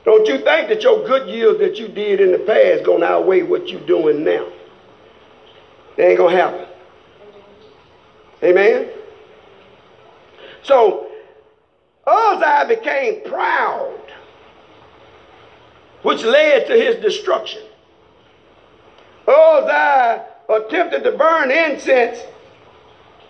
Don't 0.05 0.25
you 0.27 0.37
think 0.37 0.69
that 0.69 0.83
your 0.83 1.05
good 1.05 1.27
years 1.27 1.57
that 1.59 1.77
you 1.77 1.87
did 1.87 2.21
in 2.21 2.31
the 2.31 2.39
past 2.39 2.85
to 3.01 3.03
outweigh 3.03 3.41
what 3.41 3.67
you're 3.67 3.85
doing 3.85 4.23
now? 4.23 4.47
It 5.97 6.03
ain't 6.03 6.17
to 6.31 6.37
happen. 6.37 6.65
Amen? 8.43 8.89
So, 10.63 11.09
Uzziah 12.05 12.65
became 12.67 13.23
proud, 13.23 13.99
which 16.03 16.23
led 16.23 16.67
to 16.67 16.73
his 16.73 16.95
destruction. 16.97 17.63
Uzziah 19.27 20.25
attempted 20.49 21.03
to 21.03 21.11
burn 21.11 21.51
incense 21.51 22.19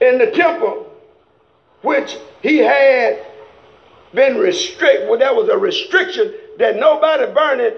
in 0.02 0.18
the 0.18 0.32
temple, 0.32 0.92
which 1.82 2.18
he 2.42 2.58
had 2.58 3.26
been 4.14 4.38
restricted. 4.38 5.10
Well, 5.10 5.20
there 5.20 5.34
was 5.34 5.50
a 5.50 5.58
restriction 5.58 6.34
that 6.60 6.78
nobody 6.78 7.32
burning 7.34 7.78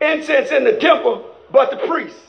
incense 0.00 0.50
in 0.50 0.64
the 0.64 0.76
temple 0.78 1.30
but 1.50 1.70
the 1.70 1.86
priests. 1.86 2.20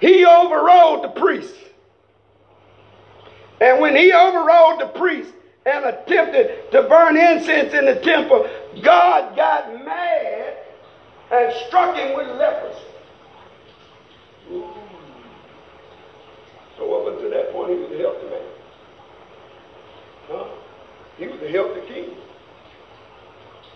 He 0.00 0.24
overrode 0.24 1.02
the 1.04 1.20
priests. 1.20 1.58
And 3.60 3.80
when 3.80 3.96
he 3.96 4.12
overrode 4.12 4.80
the 4.80 4.92
priest 4.96 5.32
and 5.66 5.84
attempted 5.84 6.70
to 6.70 6.82
burn 6.82 7.16
incense 7.16 7.74
in 7.74 7.86
the 7.86 7.96
temple, 7.96 8.48
God 8.82 9.34
got 9.34 9.84
mad 9.84 10.56
and 11.32 11.54
struck 11.66 11.96
him 11.96 12.16
with 12.16 12.28
leprosy. 12.28 12.78
So 16.76 16.94
up 16.94 17.12
until 17.12 17.30
that 17.30 17.52
point, 17.52 17.70
he 17.70 17.76
was 17.76 17.90
a 17.92 17.98
healthy 17.98 18.26
man. 18.28 18.42
Huh? 20.28 20.44
He 21.18 21.26
was 21.26 21.42
a 21.42 21.50
healthy 21.50 21.80
king. 21.88 22.10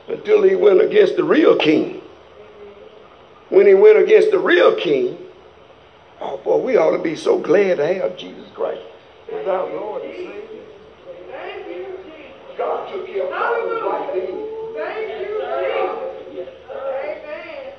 Until 0.07 0.43
he 0.43 0.55
went 0.55 0.81
against 0.81 1.17
the 1.17 1.25
real 1.25 1.57
king. 1.57 2.01
When 3.49 3.67
he 3.67 3.75
went 3.75 3.99
against 3.99 4.31
the 4.31 4.39
real 4.39 4.77
king, 4.77 5.19
oh 6.21 6.39
boy, 6.39 6.59
we 6.59 6.77
ought 6.77 6.97
to 6.97 7.03
be 7.03 7.17
so 7.17 7.39
glad 7.39 7.77
to 7.77 7.95
have 7.95 8.17
Jesus 8.17 8.49
Christ 8.55 8.83
as 9.33 9.47
our 9.49 9.67
Lord 9.67 10.03
and 10.05 10.15
Savior. 10.15 10.43
Thank 11.31 11.67
you, 11.67 11.87
Jesus. 12.05 12.59
God 12.59 12.93
took 12.93 13.07
care 13.07 13.25
of 13.25 13.31
problems 13.31 13.83
right 13.83 14.11
then. 14.15 14.49
Thank 14.79 15.09
you, 15.11 15.27
Jesus. 16.31 16.49
Amen. 16.71 17.73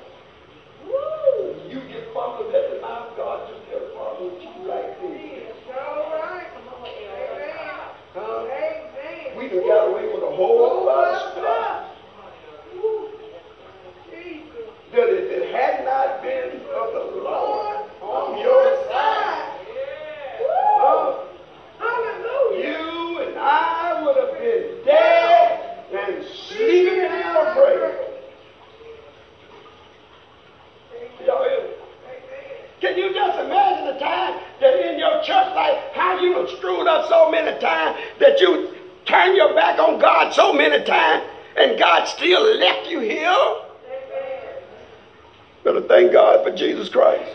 Woo. 0.85 1.55
You 1.69 1.79
get 1.87 2.11
problems 2.11 2.53
at 2.53 2.69
the 2.69 2.81
mouth, 2.81 3.15
God 3.15 3.49
took 3.49 3.69
care 3.69 3.83
of 3.83 3.95
problems 3.95 4.33
with 4.33 4.43
you 4.43 4.71
right 4.71 5.01
then. 5.01 5.11
It's 5.13 5.71
all 5.71 6.11
right. 6.19 6.47
Amen. 6.83 7.53
Huh? 8.13 8.53
Done 9.63 9.77
got 9.77 9.87
away 9.89 10.13
with 10.13 10.23
a 10.23 10.35
whole 10.35 10.85
lot 10.85 11.13
of 11.13 11.31
stuff. 11.31 11.89
That 14.91 15.09
if 15.09 15.31
it 15.31 15.55
had 15.55 15.85
not 15.85 16.21
been 16.21 16.59
for 16.67 16.91
the 16.91 17.21
Lord 17.23 17.89
on 18.01 18.39
your 18.39 18.87
side, 18.89 19.49
Hallelujah. 21.79 22.69
you 22.69 23.19
and 23.21 23.39
I 23.39 24.03
would 24.05 24.17
have 24.17 24.33
been 24.39 24.85
dead 24.85 25.85
and 25.93 26.25
sleeping 26.49 27.05
in 27.05 27.11
our 27.11 27.53
grave. 27.55 27.99
Can 32.81 32.97
you 32.97 33.13
just 33.13 33.39
imagine 33.39 33.93
the 33.93 33.99
time 33.99 34.41
that 34.59 34.91
in 34.91 34.99
your 34.99 35.23
church 35.23 35.55
life, 35.55 35.79
how 35.93 36.19
you 36.19 36.33
have 36.33 36.49
screwed 36.57 36.85
up 36.85 37.07
so 37.07 37.31
many 37.31 37.57
times 37.61 37.97
that 38.19 38.41
you 38.41 38.72
turn 39.05 39.35
your 39.35 39.53
back 39.53 39.79
on 39.79 39.99
God 39.99 40.33
so 40.33 40.53
many 40.53 40.83
times 40.83 41.23
and 41.57 41.77
God 41.77 42.05
still 42.05 42.57
left 42.57 42.89
you 42.89 42.99
here? 42.99 43.55
Better 45.63 45.81
thank 45.81 46.11
God 46.11 46.43
for 46.43 46.55
Jesus 46.55 46.89
Christ. 46.89 47.31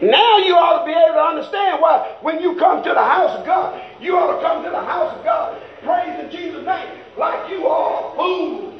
Now 0.00 0.38
you 0.38 0.54
ought 0.54 0.80
to 0.80 0.86
be 0.86 0.92
able 0.92 1.14
to 1.14 1.20
understand 1.20 1.82
why 1.82 2.16
when 2.20 2.40
you 2.40 2.54
come 2.56 2.84
to 2.84 2.90
the 2.90 3.02
house 3.02 3.36
of 3.38 3.44
God, 3.44 3.82
you 4.00 4.16
ought 4.16 4.36
to 4.36 4.42
come 4.42 4.62
to 4.62 4.70
the 4.70 4.80
house 4.80 5.16
of 5.16 5.24
God 5.24 5.60
praising 5.82 6.30
Jesus' 6.30 6.64
name 6.64 7.00
like 7.16 7.50
you 7.50 7.66
are 7.66 8.12
a 8.12 8.16
fool. 8.16 8.74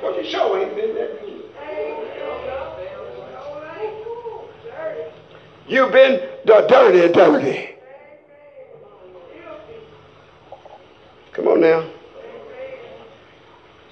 Because 0.00 0.24
you 0.24 0.30
sure 0.32 0.58
ain't 0.58 0.74
been 0.74 0.94
that 0.96 1.20
good. 1.20 1.42
You've 5.68 5.92
been 5.92 6.28
the 6.44 6.66
dirty, 6.68 7.12
dirty. 7.12 7.74
Come 11.32 11.48
on 11.48 11.60
now. 11.60 11.88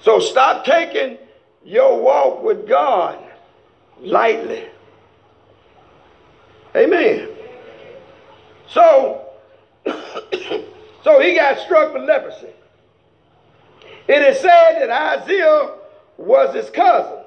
So 0.01 0.19
stop 0.19 0.65
taking 0.65 1.17
your 1.63 2.01
walk 2.01 2.43
with 2.43 2.67
God 2.67 3.17
lightly. 3.99 4.65
Amen. 6.75 7.29
So, 8.67 9.25
so 9.85 11.19
he 11.19 11.35
got 11.35 11.59
struck 11.59 11.93
with 11.93 12.03
leprosy. 12.03 12.47
It 14.07 14.21
is 14.21 14.39
said 14.39 14.79
that 14.79 14.89
Isaiah 15.21 15.75
was 16.17 16.55
his 16.55 16.69
cousin, 16.69 17.19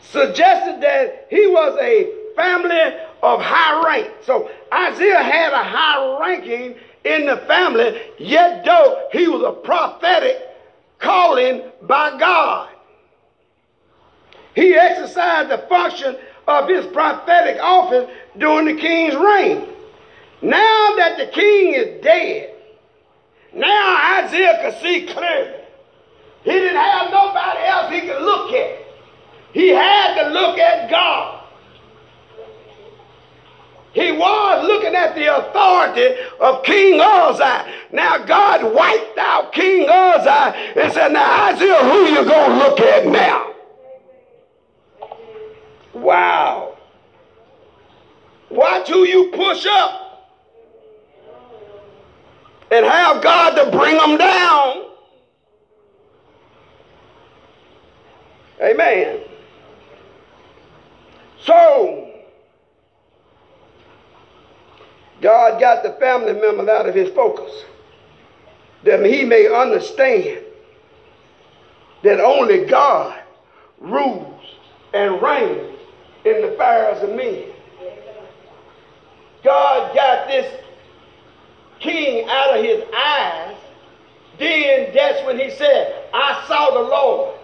suggested 0.00 0.80
that 0.80 1.26
he 1.30 1.46
was 1.46 1.78
a 1.80 2.23
family 2.36 2.96
of 3.22 3.40
high 3.40 3.82
rank. 3.84 4.12
So 4.24 4.50
Isaiah 4.72 5.22
had 5.22 5.52
a 5.52 5.64
high 5.64 6.18
ranking 6.20 6.76
in 7.04 7.26
the 7.26 7.36
family, 7.46 8.00
yet 8.18 8.64
though 8.64 9.08
he 9.12 9.28
was 9.28 9.42
a 9.42 9.52
prophetic 9.52 10.38
calling 10.98 11.62
by 11.82 12.18
God. 12.18 12.70
He 14.54 14.74
exercised 14.74 15.50
the 15.50 15.58
function 15.68 16.16
of 16.46 16.68
his 16.68 16.86
prophetic 16.86 17.60
office 17.60 18.10
during 18.38 18.74
the 18.74 18.80
king's 18.80 19.14
reign. 19.14 19.68
Now 20.42 20.94
that 20.96 21.16
the 21.18 21.26
king 21.26 21.74
is 21.74 22.02
dead, 22.02 22.54
now 23.52 24.22
Isaiah 24.24 24.60
could 24.62 24.80
see 24.80 25.06
clearly. 25.06 25.60
He 26.44 26.50
didn't 26.52 26.76
have 26.76 27.10
nobody 27.10 27.60
else 27.64 27.92
he 27.92 28.00
could 28.02 28.22
look 28.22 28.52
at. 28.52 28.78
He 29.52 29.68
had 29.68 30.22
to 30.22 30.30
look 30.30 30.58
at 30.58 30.90
God. 30.90 31.33
He 33.94 34.10
was 34.10 34.66
looking 34.66 34.96
at 34.96 35.14
the 35.14 35.36
authority 35.36 36.16
of 36.40 36.64
King 36.64 37.00
Uzziah. 37.00 37.72
Now 37.92 38.24
God 38.24 38.74
wiped 38.74 39.16
out 39.18 39.52
King 39.52 39.88
Uzziah 39.88 40.82
and 40.82 40.92
said, 40.92 41.12
now 41.12 41.54
Isaiah, 41.54 41.82
who 41.84 42.06
you 42.06 42.24
to 42.48 42.54
look 42.58 42.80
at 42.80 43.06
now? 43.06 43.54
Wow. 45.94 46.76
Watch 48.50 48.88
who 48.88 49.06
you 49.06 49.30
push 49.32 49.64
up 49.64 50.32
and 52.72 52.84
have 52.84 53.22
God 53.22 53.50
to 53.54 53.70
bring 53.70 53.96
them 53.96 54.18
down. 54.18 54.86
Amen. 58.60 59.20
So, 61.44 62.13
God 65.24 65.58
got 65.58 65.82
the 65.82 65.92
family 65.92 66.34
members 66.34 66.68
out 66.68 66.86
of 66.86 66.94
his 66.94 67.08
focus 67.14 67.50
that 68.84 69.06
he 69.06 69.24
may 69.24 69.46
understand 69.46 70.44
that 72.02 72.20
only 72.20 72.66
God 72.66 73.18
rules 73.80 74.44
and 74.92 75.22
reigns 75.22 75.78
in 76.26 76.42
the 76.42 76.52
affairs 76.52 77.02
of 77.02 77.16
men. 77.16 77.42
God 79.42 79.94
got 79.94 80.28
this 80.28 80.60
king 81.80 82.28
out 82.28 82.58
of 82.58 82.62
his 82.62 82.84
eyes. 82.94 83.56
Then 84.38 84.90
that's 84.94 85.24
when 85.24 85.38
he 85.38 85.48
said, 85.52 86.04
I 86.12 86.44
saw 86.46 86.70
the 86.70 86.86
Lord 86.86 87.38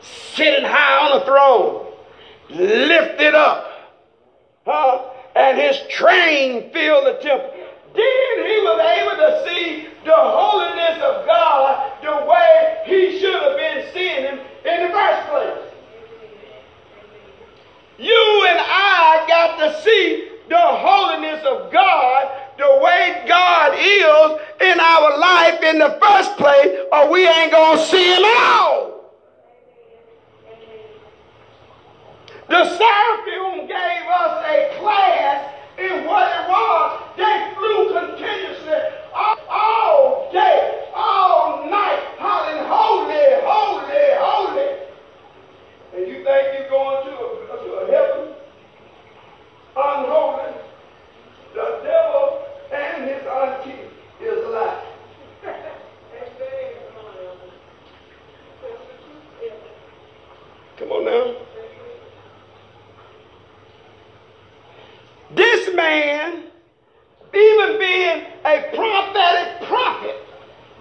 sitting 0.00 0.64
high 0.64 1.06
on 1.06 1.20
a 1.20 1.24
throne, 1.26 1.92
lifted 2.48 3.34
up, 3.34 3.92
huh? 4.64 5.10
And 5.34 5.58
his 5.58 5.78
train 5.88 6.70
filled 6.70 7.06
the 7.06 7.18
temple. 7.22 7.50
Then 7.94 8.34
he 8.46 8.56
was 8.62 8.80
able 8.98 9.16
to 9.22 9.44
see 9.48 9.88
the 10.04 10.14
holiness 10.14 11.02
of 11.02 11.26
God 11.26 11.92
the 12.02 12.26
way 12.26 12.82
he 12.86 13.18
should 13.20 13.42
have 13.42 13.56
been 13.56 13.86
seeing 13.92 14.22
him 14.22 14.38
in 14.64 14.86
the 14.86 14.92
first 14.92 15.28
place. 15.30 15.74
You 17.98 18.46
and 18.48 18.58
I 18.60 19.24
got 19.28 19.58
to 19.58 19.82
see 19.82 20.28
the 20.48 20.58
holiness 20.58 21.44
of 21.46 21.72
God 21.72 22.30
the 22.58 22.80
way 22.82 23.24
God 23.26 23.74
is 23.78 24.40
in 24.60 24.80
our 24.80 25.18
life 25.18 25.62
in 25.62 25.78
the 25.78 25.98
first 26.00 26.36
place, 26.36 26.78
or 26.92 27.10
we 27.10 27.26
ain't 27.26 27.50
going 27.50 27.78
to 27.78 27.84
see 27.84 28.14
him 28.14 28.24
at 28.24 28.60
all. 28.60 28.83
The 32.54 32.64
Seraphim 32.78 33.66
gave 33.66 34.06
us 34.06 34.44
a 34.46 34.78
class 34.78 35.54
in 35.76 36.04
what 36.06 36.30
it 36.30 36.48
was. 36.48 37.02
They 37.16 37.50
flew 37.56 37.98
continuously 37.98 38.78
all, 39.12 39.36
all 39.50 40.30
day, 40.32 40.88
all 40.94 41.68
night, 41.68 41.98
hollering, 42.16 42.64
holy, 42.68 43.42
holy, 43.42 44.06
holy. 44.22 44.70
And 45.96 46.06
you 46.06 46.22
think 46.22 46.60
you're 46.60 46.68
going 46.70 47.04
to 47.06 47.12
a, 47.12 47.58
to 47.58 47.70
a 47.74 47.86
heaven 47.90 48.34
unholy? 49.76 50.54
The 51.54 51.80
devil 51.82 52.46
and 52.72 53.10
his 53.10 53.26
auntie 53.26 53.90
is 54.20 54.44
alive. 54.44 54.84
Come 60.76 60.92
on 60.92 61.04
now. 61.04 61.53
This 65.34 65.74
man, 65.74 66.44
even 67.34 67.78
being 67.78 68.24
a 68.44 68.70
prophetic 68.74 69.66
prophet, 69.66 70.16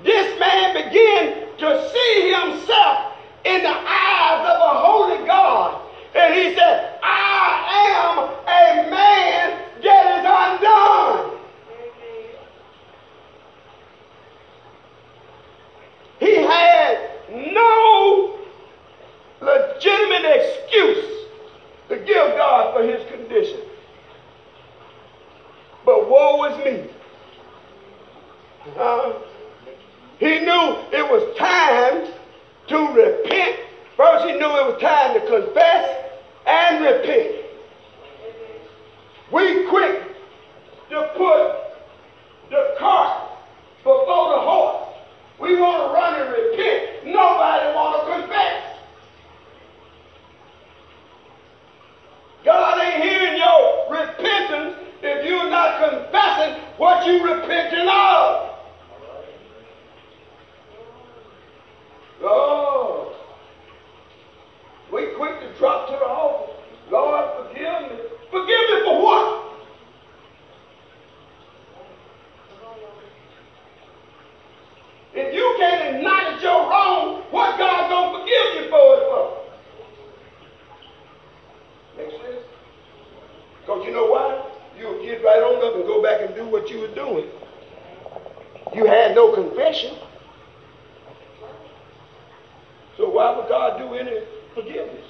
this 0.03 0.39
man 0.39 0.73
began 0.75 1.47
to 1.57 1.89
see 1.91 2.31
himself 2.31 3.13
in 3.45 3.63
the 3.63 3.69
eyes 3.69 4.41
of 4.41 4.61
a 4.61 4.79
holy 4.79 5.25
God. 5.25 5.81
And 6.13 6.33
he 6.35 6.55
said, 6.55 6.99
I 7.01 7.89
am 7.97 8.19
a 8.19 8.89
man 8.91 9.59
that 9.81 10.19
is 10.19 10.25
undone. 10.61 11.39
He 16.19 16.35
had 16.35 17.09
no 17.53 18.39
legitimate 19.41 20.25
excuse 20.25 21.05
to 21.89 21.97
give 21.97 22.37
God 22.37 22.75
for 22.75 22.83
his 22.83 23.03
condition. 23.09 23.59
But 25.85 26.09
woe 26.09 26.43
is 26.45 26.65
me. 26.65 26.89
Uh, 28.77 29.13
he 30.19 30.39
knew 30.39 30.77
it 30.91 31.11
was 31.11 31.37
time 31.37 32.07
to 32.67 32.77
repent. 32.93 33.59
First, 33.97 34.25
he 34.25 34.31
knew 34.33 34.45
it 34.45 34.65
was 34.73 34.81
time 34.81 35.13
to 35.13 35.19
confess 35.19 36.11
and 36.47 36.85
repent. 36.85 37.45
We 39.31 39.67
quick 39.67 40.03
to 40.89 41.11
put 41.15 41.57
the 42.49 42.75
cart 42.79 43.29
before 43.79 44.29
the 44.29 44.39
horse. 44.39 44.87
We 45.39 45.59
want 45.59 45.87
to 45.87 45.93
run 45.93 46.21
and 46.21 46.31
repent. 46.31 47.05
Nobody 47.07 47.75
want 47.75 48.07
to 48.07 48.21
confess. 48.21 48.63
God 52.45 52.81
ain't 52.81 53.03
hearing 53.03 53.37
your 53.37 53.91
repentance 53.91 54.82
if 55.03 55.25
you're 55.25 55.49
not 55.49 55.89
confessing 55.89 56.61
what 56.77 57.05
you 57.05 57.23
repenting 57.23 57.87
of. 57.89 58.49
Oh. 62.21 63.15
We 64.91 65.07
quick 65.17 65.41
to 65.41 65.53
drop 65.57 65.87
to 65.87 65.93
the 65.93 66.05
altar. 66.05 66.53
Lord, 66.89 67.47
forgive 67.47 67.81
me. 67.91 67.97
Forgive 68.31 68.69
me 68.69 68.83
for 68.85 69.03
what? 69.03 69.43
If 75.15 75.33
you 75.33 75.55
can't 75.59 75.95
acknowledge 75.95 76.41
your 76.41 76.69
wrong, 76.69 77.23
what 77.29 77.57
God 77.57 77.89
gonna 77.89 78.19
forgive 78.19 78.55
you 78.55 78.69
for 78.69 78.95
it 78.95 79.03
for? 79.09 79.37
Make 81.97 82.11
sense? 82.11 82.45
Because 83.61 83.85
you 83.85 83.91
know 83.91 84.05
why? 84.07 84.43
You'll 84.77 85.03
get 85.03 85.23
right 85.23 85.41
on 85.41 85.63
up 85.65 85.75
and 85.75 85.85
go 85.85 86.01
back 86.01 86.21
and 86.21 86.35
do 86.35 86.45
what 86.47 86.69
you 86.69 86.79
were 86.79 86.95
doing. 86.95 87.27
You 88.75 88.85
had 88.85 89.15
no 89.15 89.33
confession. 89.33 89.95
So 92.97 93.09
why 93.09 93.35
would 93.35 93.47
God 93.49 93.77
do 93.77 93.93
any 93.95 94.25
forgiveness? 94.53 95.05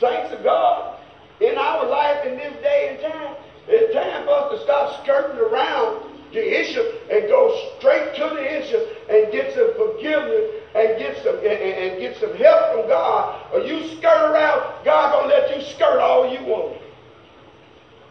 Saints 0.00 0.32
of 0.32 0.42
God, 0.42 0.98
in 1.40 1.58
our 1.58 1.86
life 1.86 2.24
in 2.24 2.36
this 2.36 2.54
day 2.62 2.88
and 2.90 3.12
time, 3.12 3.36
it's 3.68 3.94
time 3.94 4.24
for 4.24 4.30
us 4.30 4.58
to 4.58 4.64
stop 4.64 5.02
skirting 5.02 5.38
around 5.38 6.02
the 6.32 6.60
issue 6.60 6.82
and 7.10 7.28
go 7.28 7.70
straight 7.78 8.14
to 8.14 8.34
the 8.34 8.60
issue 8.60 8.78
and 9.08 9.32
get 9.32 9.54
some 9.54 9.74
forgiveness 9.76 10.50
and 10.74 10.98
get 10.98 11.22
some 11.22 11.36
and, 11.36 11.46
and 11.46 12.00
get 12.00 12.16
some 12.18 12.34
help 12.36 12.72
from 12.72 12.88
God. 12.88 13.46
Or 13.52 13.60
you 13.60 13.88
skirt 13.96 14.30
around, 14.30 14.84
God 14.84 15.12
gonna 15.12 15.28
let 15.28 15.56
you 15.56 15.62
skirt 15.74 15.98
all 15.98 16.32
you 16.32 16.44
want. 16.44 16.78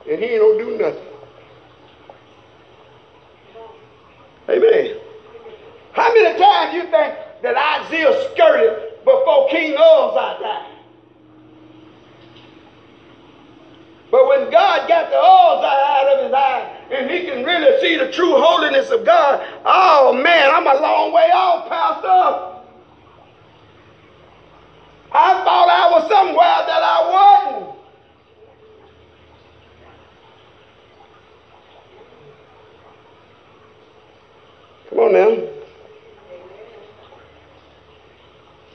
And 0.10 0.20
he 0.20 0.26
ain't 0.26 0.42
gonna 0.42 0.64
do 0.64 0.78
nothing. 0.78 1.06
Amen. 4.50 5.00
How 5.94 6.14
many 6.14 6.40
times 6.40 6.74
you 6.74 6.84
think 6.84 7.16
that 7.42 7.84
Isaiah 7.86 8.30
skirted 8.32 9.04
before 9.06 9.50
King 9.50 9.76
Uzziah 9.78 10.38
died? 10.40 10.76
But 14.12 14.28
when 14.28 14.50
God 14.50 14.88
got 14.88 15.12
the 15.12 15.18
Uzziah 15.18 15.68
out 15.68 16.08
of 16.18 16.26
his 16.26 16.34
eye 16.34 16.78
and 16.92 17.12
he 17.12 17.26
can 17.26 17.44
really 17.46 17.80
see 17.80 17.96
the 17.98 18.12
true 18.12 18.34
holiness 18.36 18.90
of 18.90 19.06
God, 19.06 19.46
oh 19.66 20.14
man, 20.14 20.50
I'm 20.52 20.66
a 20.66 20.82
long 20.82 21.14
way 21.14 21.30
off, 21.32 21.70
Pastor. 21.70 22.50
I 25.12 25.44
thought 25.44 25.70
I 25.70 25.92
was 25.92 26.10
somewhere 26.10 26.66
that 26.66 26.84
I 26.84 27.56
wasn't. 27.56 27.76
Come 34.90 35.00
on 35.00 35.14
now. 35.14 35.50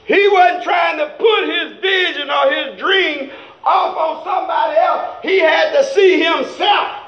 He 0.05 0.27
wasn't 0.29 0.63
trying 0.63 0.97
to 0.99 1.09
put 1.17 1.49
his 1.49 1.81
vision 1.81 2.29
or 2.29 2.51
his 2.51 2.79
dream 2.79 3.31
off 3.63 3.97
on 3.97 4.23
somebody 4.23 4.77
else. 4.77 5.17
He 5.23 5.39
had 5.39 5.71
to 5.71 5.83
see 5.93 6.21
himself. 6.23 7.01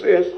Sense? 0.00 0.28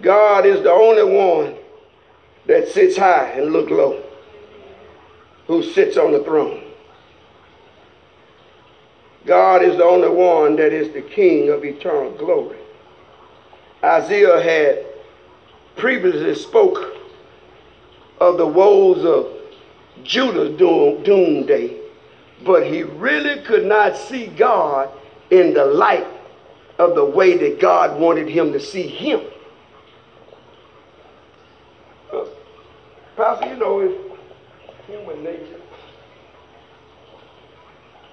God 0.00 0.46
is 0.46 0.62
the 0.62 0.70
only 0.70 1.04
one 1.04 1.54
that 2.46 2.68
sits 2.68 2.96
high 2.96 3.30
and 3.36 3.52
look 3.52 3.70
low, 3.70 4.02
who 5.46 5.62
sits 5.62 5.96
on 5.96 6.12
the 6.12 6.24
throne. 6.24 6.64
God 9.24 9.62
is 9.62 9.76
the 9.76 9.84
only 9.84 10.08
one 10.08 10.56
that 10.56 10.72
is 10.72 10.92
the 10.92 11.02
king 11.02 11.48
of 11.50 11.64
eternal 11.64 12.10
glory. 12.12 12.58
Isaiah 13.84 14.42
had 14.42 14.84
previously 15.76 16.34
spoke 16.34 16.96
of 18.18 18.38
the 18.38 18.46
woes 18.46 19.04
of 19.04 19.28
Judah's 20.04 20.56
doom, 20.58 21.46
day, 21.46 21.78
but 22.44 22.66
he 22.66 22.82
really 22.82 23.42
could 23.42 23.64
not 23.64 23.96
see 23.96 24.26
God 24.26 24.90
in 25.32 25.54
the 25.54 25.64
light 25.64 26.06
of 26.78 26.94
the 26.94 27.04
way 27.04 27.38
that 27.38 27.58
God 27.58 27.98
wanted 27.98 28.28
him 28.28 28.52
to 28.52 28.60
see 28.60 28.86
him. 28.86 29.20
Pastor, 33.16 33.48
you 33.48 33.56
know, 33.56 33.80
it's 33.80 33.94
human 34.86 35.24
nature. 35.24 35.60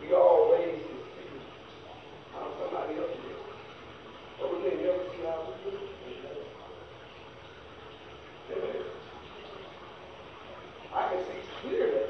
We 0.01 0.13
always 0.13 0.75
see 0.75 1.39
how 2.33 2.47
somebody 2.63 2.95
else 2.99 3.11
is. 3.11 3.19
But 4.39 4.55
we 4.55 4.69
can 4.69 4.81
never 4.81 5.03
see 5.11 5.23
how 5.25 5.53
we 5.65 5.71
do. 5.71 5.77
Amen. 8.51 8.83
I 10.95 11.09
can 11.09 11.19
see 11.25 11.39
clearly 11.61 12.09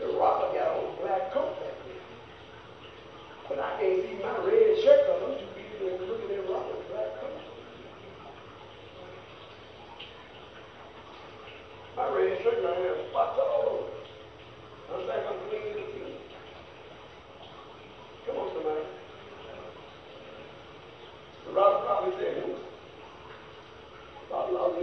the 0.00 0.06
robber 0.06 0.54
got 0.56 0.68
on 0.68 0.94
a 0.94 1.00
black 1.02 1.32
coat 1.32 1.60
back 1.60 1.76
there. 1.84 1.98
But 3.48 3.58
I 3.60 3.80
can't 3.80 4.02
see 4.02 4.14
my 4.22 4.36
red 4.44 4.76
shirt 4.84 5.08
because 5.08 5.22
I'm 5.24 5.34
too 5.40 5.48
busy 5.56 5.88
looking 6.04 6.36
at 6.36 6.44
Robert's 6.50 6.84
black 6.92 7.10
coat. 7.16 7.40
My 11.96 12.06
red 12.14 12.42
shirt 12.42 12.60
right 12.62 12.76
here, 12.76 12.96
spots 13.08 13.40
all 13.40 13.64
over. 13.72 13.88
I'm 14.92 15.06
back 15.08 15.24
on 15.32 15.36
clean 15.48 15.64
as 15.72 15.76
a 15.80 15.86
king. 15.96 16.14
Come 18.26 18.36
on, 18.36 18.48
somebody. 18.52 18.84
The 21.46 21.50
Robert 21.56 21.86
probably 21.86 22.12
said, 22.20 22.44
"Hmm, 22.44 24.34
I 24.34 24.50
lost 24.50 24.78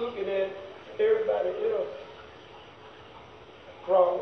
looking 0.00 0.28
at 0.28 0.48
everybody 1.00 1.48
else 1.72 1.88
cross 3.84 4.20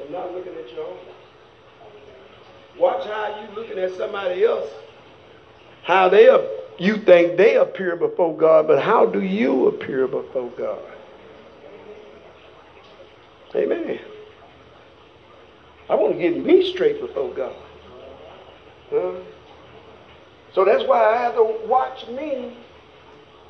and 0.00 0.10
not 0.10 0.32
looking 0.32 0.54
at 0.54 0.72
your 0.72 0.86
own. 0.86 0.98
Watch 2.78 3.06
how 3.06 3.42
you 3.42 3.54
looking 3.54 3.78
at 3.78 3.94
somebody 3.96 4.44
else. 4.44 4.70
How 5.82 6.08
they 6.08 6.28
you 6.78 6.96
think 7.04 7.36
they 7.36 7.56
appear 7.56 7.96
before 7.96 8.36
God, 8.36 8.66
but 8.66 8.82
how 8.82 9.04
do 9.06 9.22
you 9.22 9.66
appear 9.66 10.06
before 10.06 10.50
God? 10.56 10.80
Amen. 13.54 14.00
I 15.90 15.94
want 15.94 16.14
to 16.14 16.18
get 16.18 16.42
me 16.42 16.72
straight 16.72 17.00
before 17.00 17.34
God. 17.34 17.54
Huh? 18.90 19.20
So 20.54 20.64
that's 20.64 20.84
why 20.84 21.14
I 21.14 21.22
have 21.22 21.34
to 21.34 21.60
watch 21.66 22.06
me 22.08 22.56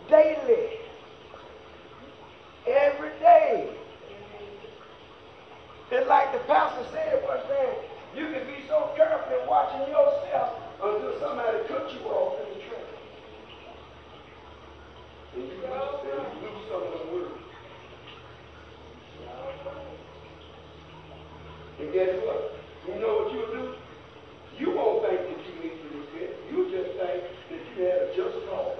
daily. 0.08 0.81
Every 2.66 3.10
day. 3.18 3.76
It's 5.90 6.08
like 6.08 6.32
the 6.32 6.38
pastor 6.46 6.86
said 6.92 7.22
one 7.24 7.44
day, 7.48 7.74
you 8.16 8.26
can 8.32 8.46
be 8.46 8.64
so 8.68 8.92
careful 8.96 9.40
in 9.40 9.46
watching 9.46 9.88
yourself 9.88 10.56
until 10.80 11.20
somebody 11.20 11.58
cuts 11.68 11.92
you 11.92 12.00
off 12.08 12.38
in 12.40 12.54
the 12.54 12.64
track. 12.64 12.88
And 15.34 15.42
you 15.42 15.56
lose, 15.58 16.00
and 16.06 16.22
you 16.32 16.48
lose 16.48 16.62
some 16.70 16.82
of 16.82 16.92
the 16.92 17.12
word. 17.12 17.32
And 21.80 21.92
guess 21.92 22.14
what? 22.24 22.54
You 22.88 23.00
know 23.00 23.12
what 23.18 23.32
you'll 23.32 23.52
do? 23.52 23.74
You 24.58 24.70
won't 24.76 25.04
think 25.04 25.20
that 25.20 25.40
you 25.44 25.54
need 25.60 25.76
to 25.82 25.88
repent. 25.98 26.32
You 26.50 26.70
just 26.70 26.96
think 26.96 27.24
that 27.50 27.60
you 27.68 27.84
had 27.84 27.98
a 28.02 28.16
just 28.16 28.46
cause 28.48 28.78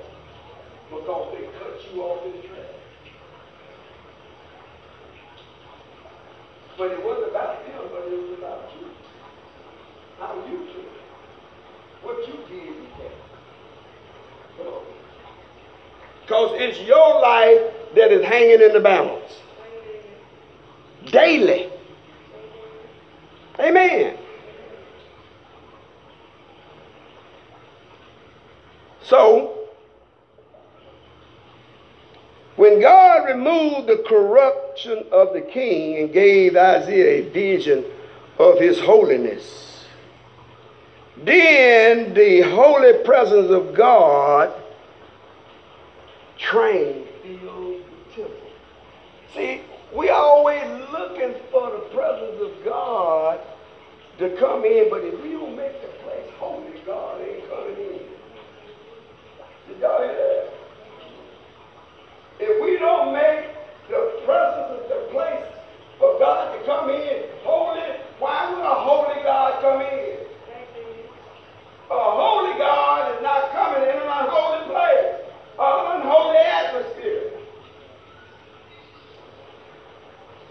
because 0.89 1.35
they 1.35 1.45
cut 1.59 1.76
you 1.93 2.03
off 2.03 2.24
in 2.26 2.33
the 2.41 2.49
track. 2.49 2.82
But 6.79 6.91
it 6.91 7.05
wasn't 7.05 7.31
about 7.31 7.64
them, 7.66 7.83
but 7.91 8.09
it 8.09 8.18
was 8.18 8.39
about 8.39 8.70
you. 8.81 8.89
How 10.18 10.35
you 10.49 10.59
took 10.59 10.77
it. 10.77 10.93
What 12.03 12.18
you 12.27 12.35
did 12.49 12.81
with 12.81 12.91
that. 12.99 13.12
Because 16.23 16.51
it's 16.55 16.81
your 16.81 17.20
life 17.20 17.75
that 17.95 18.11
is 18.11 18.25
hanging 18.25 18.62
in 18.62 18.73
the 18.73 18.81
balance. 18.81 19.41
Daily. 21.11 21.68
Amen. 23.59 24.16
So, 29.03 29.62
when 32.63 32.81
God 32.81 33.27
removed 33.27 33.89
the 33.89 34.05
corruption 34.07 35.05
of 35.11 35.33
the 35.33 35.41
king 35.41 35.99
and 35.99 36.13
gave 36.13 36.55
Isaiah 36.55 37.27
a 37.27 37.31
vision 37.31 37.85
of 38.39 38.61
his 38.61 38.79
holiness, 38.79 39.85
then 41.25 42.15
the 42.15 42.43
holy 42.43 43.03
presence 43.05 43.51
of 43.51 43.75
God 43.75 44.53
trained 46.39 47.09
the 47.25 47.51
old 47.51 47.83
temple. 48.15 48.37
See, 49.35 49.63
we 49.93 50.11
always 50.11 50.63
looking 50.93 51.35
for 51.51 51.69
the 51.69 51.85
presence 51.93 52.41
of 52.43 52.65
God 52.65 53.41
to 54.19 54.37
come 54.37 54.65
in, 54.65 54.89
but 54.89 55.03
if 55.03 55.21
we 55.21 55.33
don't 55.33 55.57
make 55.57 55.83
the 55.83 55.89
place 56.05 56.31
holy, 56.39 56.71
God 56.87 57.21
ain't 57.23 57.51
coming 57.51 57.77
in. 57.77 57.99
Did 59.67 59.81
y'all 59.81 59.99
hear 59.99 60.15
that? 60.15 60.51
If 62.43 62.61
we 62.61 62.76
don't 62.78 63.12
make 63.12 63.47
the 63.88 64.20
presence 64.24 64.82
of 64.82 64.88
the 64.88 65.09
place 65.12 65.47
for 65.99 66.18
God 66.18 66.59
to 66.59 66.66
come 66.66 66.90
in 66.90 67.22
holy, 67.45 67.80
why 68.18 68.51
would 68.51 68.64
a 68.64 68.74
holy 68.82 69.22
God 69.22 69.62
come 69.62 69.80
in? 69.80 70.18
A 71.88 71.95
holy 71.95 72.59
God 72.59 73.14
is 73.14 73.22
not 73.22 73.53
coming 73.53 73.82
in 73.82 73.95
an 73.95 74.03
unholy 74.03 74.66
place, 74.66 75.22
an 75.59 76.01
unholy 76.01 76.38
atmosphere. 76.38 77.30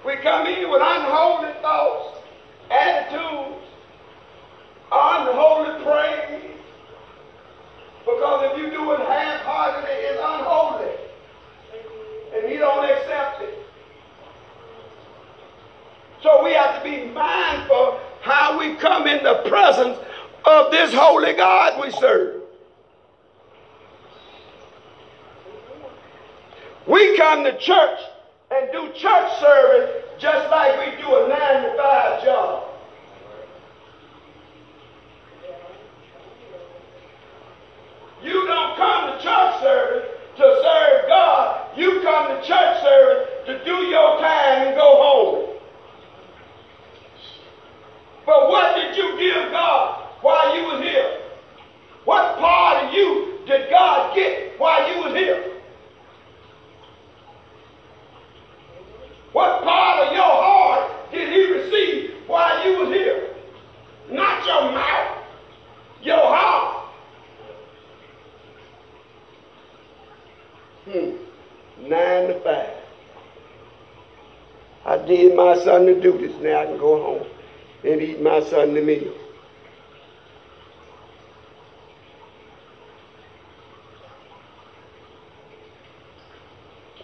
We 0.06 0.16
come 0.18 0.48
in 0.48 0.72
with 0.72 0.82
unholy 0.82 1.52
thoughts, 1.62 2.20
attitudes, 2.70 3.66
unholy 4.92 5.84
praise. 5.84 6.56
Because 8.06 8.52
if 8.52 8.58
you 8.58 8.70
do 8.72 8.92
it 8.94 9.00
half-heartedly, 9.00 9.92
it's 9.92 10.20
unholy. 10.24 10.92
And 12.34 12.50
he 12.50 12.58
don't 12.58 12.86
accept 12.86 13.42
it. 13.42 13.58
So 16.24 16.44
we 16.44 16.54
have 16.54 16.78
to 16.78 16.90
be 16.90 17.06
mindful 17.12 18.00
how 18.22 18.58
we 18.58 18.76
come 18.76 19.06
in 19.06 19.24
the 19.24 19.44
presence 19.48 19.98
of 20.46 20.72
this 20.72 20.94
holy 20.94 21.34
God 21.34 21.82
we 21.82 21.92
serve. 21.92 22.42
We 26.88 27.18
come 27.42 27.52
to 27.52 27.60
church 27.60 28.00
and 28.52 28.72
do 28.72 28.88
church 29.00 29.40
service 29.40 30.04
just 30.20 30.52
like 30.52 30.78
we 30.80 31.02
do 31.02 31.08
a 31.08 31.30
nine 31.30 31.64
to 31.64 31.78
five 31.78 32.24
job. 32.24 32.64
You 38.24 38.46
don't 38.46 38.78
come 38.78 39.18
to 39.18 39.24
church 39.24 39.62
service 39.62 40.10
to 40.38 40.44
serve 40.44 41.08
God. 41.08 41.78
You 41.78 42.02
come 42.04 42.28
to 42.28 42.48
church 42.48 42.84
service 42.84 43.30
to 43.48 43.66
do 43.66 43.76
your 43.88 44.20
time 44.20 44.68
and 44.68 44.76
go 44.76 44.96
home. 45.02 45.58
But 48.26 48.50
what 48.50 48.76
did 48.76 48.96
you 48.96 49.18
give 49.18 49.52
God 49.52 50.08
while 50.22 50.56
you 50.56 50.64
was 50.66 50.84
here? 50.84 51.18
What 52.06 52.38
part 52.38 52.86
of 52.86 52.94
you 52.94 53.40
did 53.48 53.70
God 53.72 54.16
get 54.16 54.60
while 54.60 54.88
you 54.94 55.04
was 55.04 55.16
here? 55.16 55.52
What 59.32 59.64
part 59.64 60.08
of 60.08 60.14
your 60.14 60.24
heart 60.24 61.12
did 61.12 61.30
he 61.32 61.52
receive 61.54 62.28
while 62.28 62.66
you 62.66 62.80
was 62.80 62.90
here? 62.90 63.34
Not 64.12 64.46
your 64.46 64.72
mouth, 64.74 65.18
your 66.02 66.18
heart. 66.18 66.94
Hmm. 70.86 71.88
Nine 71.88 72.28
to 72.28 72.42
five. 72.44 72.78
I 74.86 74.98
did 75.08 75.36
my 75.36 75.51
son 75.64 75.86
to 75.86 76.00
do 76.00 76.18
this. 76.18 76.36
Now 76.42 76.62
I 76.62 76.66
can 76.66 76.78
go 76.78 77.02
home 77.02 77.28
and 77.84 78.02
eat 78.02 78.22
my 78.22 78.42
son 78.42 78.74
the 78.74 78.82
meal. 78.82 79.14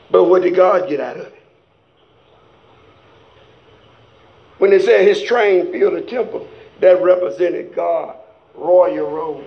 But 0.09 0.25
what 0.25 0.41
did 0.43 0.55
God 0.55 0.89
get 0.89 0.99
out 0.99 1.17
of 1.17 1.27
it? 1.27 1.41
When 4.57 4.73
it 4.73 4.81
said 4.83 5.07
his 5.07 5.21
train 5.21 5.71
filled 5.71 5.95
the 5.95 6.01
temple, 6.01 6.47
that 6.79 7.01
represented 7.01 7.75
God, 7.75 8.15
royal 8.55 9.09
robe, 9.09 9.45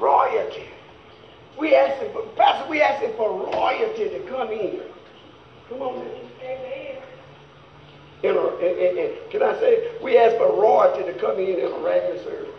royalty. 0.00 0.64
We 1.58 1.74
asking 1.74 2.12
for, 2.12 2.22
Pastor, 2.36 2.68
we 2.68 2.80
asked 2.80 3.02
asking 3.02 3.16
for 3.16 3.30
royalty 3.32 4.08
to 4.08 4.20
come 4.28 4.50
in. 4.50 4.80
Come 5.68 5.82
on, 5.82 5.98
man. 5.98 6.23
In 8.24 8.34
a, 8.36 8.56
in, 8.56 8.78
in, 8.78 8.98
in- 9.04 9.12
can 9.30 9.42
I 9.42 9.52
say, 9.60 9.92
we 10.02 10.16
ask 10.16 10.36
for 10.36 10.48
royalty 10.58 11.04
to 11.04 11.12
come 11.20 11.38
in 11.38 11.58
in 11.60 11.70
a 11.70 11.78
regular 11.84 12.22
service. 12.24 12.53